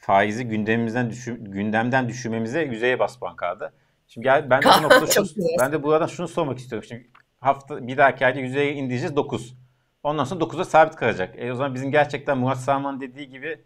Faizi 0.00 0.44
gündemimizden 0.44 1.10
düşü, 1.10 1.36
gündemden 1.44 2.08
düşürmemize 2.08 2.62
yüzeye 2.62 2.98
bas 2.98 3.20
bankada. 3.20 3.72
Şimdi 4.08 4.24
gel 4.24 4.50
ben 4.50 4.62
de 4.62 4.66
bu 4.66 4.82
noktada 4.82 5.06
şunu, 5.06 5.26
ben 5.60 5.72
de 5.72 5.82
buradan 5.82 6.06
şunu 6.06 6.28
sormak 6.28 6.58
istiyorum. 6.58 6.88
Şimdi 6.88 7.10
hafta 7.40 7.86
bir 7.86 7.96
dahaki 7.96 8.26
ayda 8.26 8.38
yüzeye 8.38 8.72
indireceğiz 8.72 9.16
9. 9.16 9.54
Ondan 10.02 10.24
sonra 10.24 10.44
9'da 10.44 10.64
sabit 10.64 10.96
kalacak. 10.96 11.34
E 11.38 11.52
o 11.52 11.54
zaman 11.54 11.74
bizim 11.74 11.90
gerçekten 11.90 12.38
Murat 12.38 12.58
Salman 12.58 13.00
dediği 13.00 13.28
gibi 13.28 13.64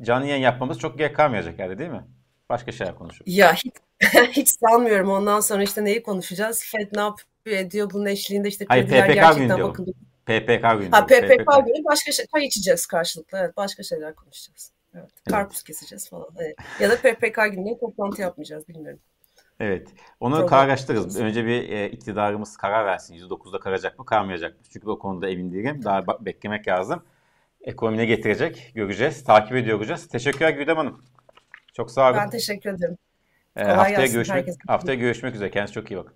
canlı 0.00 0.26
yayın 0.26 0.42
yapmamız 0.42 0.78
çok 0.78 0.98
gerek 0.98 1.16
kalmayacak 1.16 1.58
yani 1.58 1.78
değil 1.78 1.90
mi? 1.90 2.04
Başka 2.50 2.72
şeyler 2.72 2.94
konuşuruz. 2.94 3.36
Ya 3.36 3.54
hiç, 3.54 3.72
hiç 4.30 4.48
sanmıyorum. 4.48 5.10
Ondan 5.10 5.40
sonra 5.40 5.62
işte 5.62 5.84
neyi 5.84 6.02
konuşacağız? 6.02 6.64
Fed 6.64 6.88
ne 6.94 7.00
yapıyor 7.00 7.58
ediyor 7.58 7.90
bunun 7.92 8.06
eşliğinde 8.06 8.48
işte 8.48 8.64
Hayır 8.68 8.84
PPK 8.84 8.90
gerçekten 8.90 9.36
günü 9.36 9.62
bakın. 9.62 9.94
PPK 10.26 10.80
günü. 10.80 10.90
Ha 10.90 11.06
PPK, 11.06 11.28
PPK 11.28 11.66
günü 11.66 11.84
başka 11.84 12.12
şey 12.12 12.26
çay 12.34 12.44
içeceğiz 12.44 12.86
karşılıklı. 12.86 13.38
Evet 13.38 13.56
başka 13.56 13.82
şeyler 13.82 14.14
konuşacağız. 14.14 14.72
Evet. 14.94 15.10
Karpuz 15.30 15.56
evet. 15.56 15.66
keseceğiz 15.66 16.10
falan. 16.10 16.28
Evet. 16.38 16.56
Ya 16.80 16.90
da 16.90 16.96
PPK 16.96 17.52
günü 17.52 17.78
toplantı 17.78 18.22
yapmayacağız 18.22 18.68
bilmiyorum. 18.68 19.00
Evet. 19.60 19.88
Onu 20.20 20.32
Program 20.32 20.48
kararlaştırırız. 20.48 21.20
Önce 21.20 21.46
bir 21.46 21.68
e, 21.68 21.90
iktidarımız 21.90 22.56
karar 22.56 22.86
versin. 22.86 23.14
%9'da 23.14 23.60
kalacak 23.60 23.98
mı 23.98 24.04
kalmayacak 24.04 24.54
mı? 24.54 24.60
Çünkü 24.72 24.90
o 24.90 24.98
konuda 24.98 25.28
emin 25.28 25.52
değilim. 25.52 25.84
Daha 25.84 26.24
beklemek 26.24 26.68
lazım. 26.68 27.02
Ekonomine 27.60 28.06
getirecek. 28.06 28.72
Göreceğiz. 28.74 29.24
Takip 29.24 29.56
ediyor 29.56 29.78
olacağız. 29.78 30.08
Teşekkürler 30.08 30.50
Güdem 30.50 30.76
Hanım. 30.76 31.02
Çok 31.76 31.90
sağ 31.90 32.10
olun. 32.10 32.16
Ben 32.16 32.30
teşekkür 32.30 32.70
ederim. 32.70 32.98
Ee, 33.56 33.62
haftaya 33.64 34.06
görüşmek 34.06 34.48
haftaya 34.66 34.98
görüşmek 34.98 35.34
üzere. 35.34 35.50
Kendinize 35.50 35.72
çok 35.74 35.90
iyi 35.90 35.96
bakın. 35.96 36.14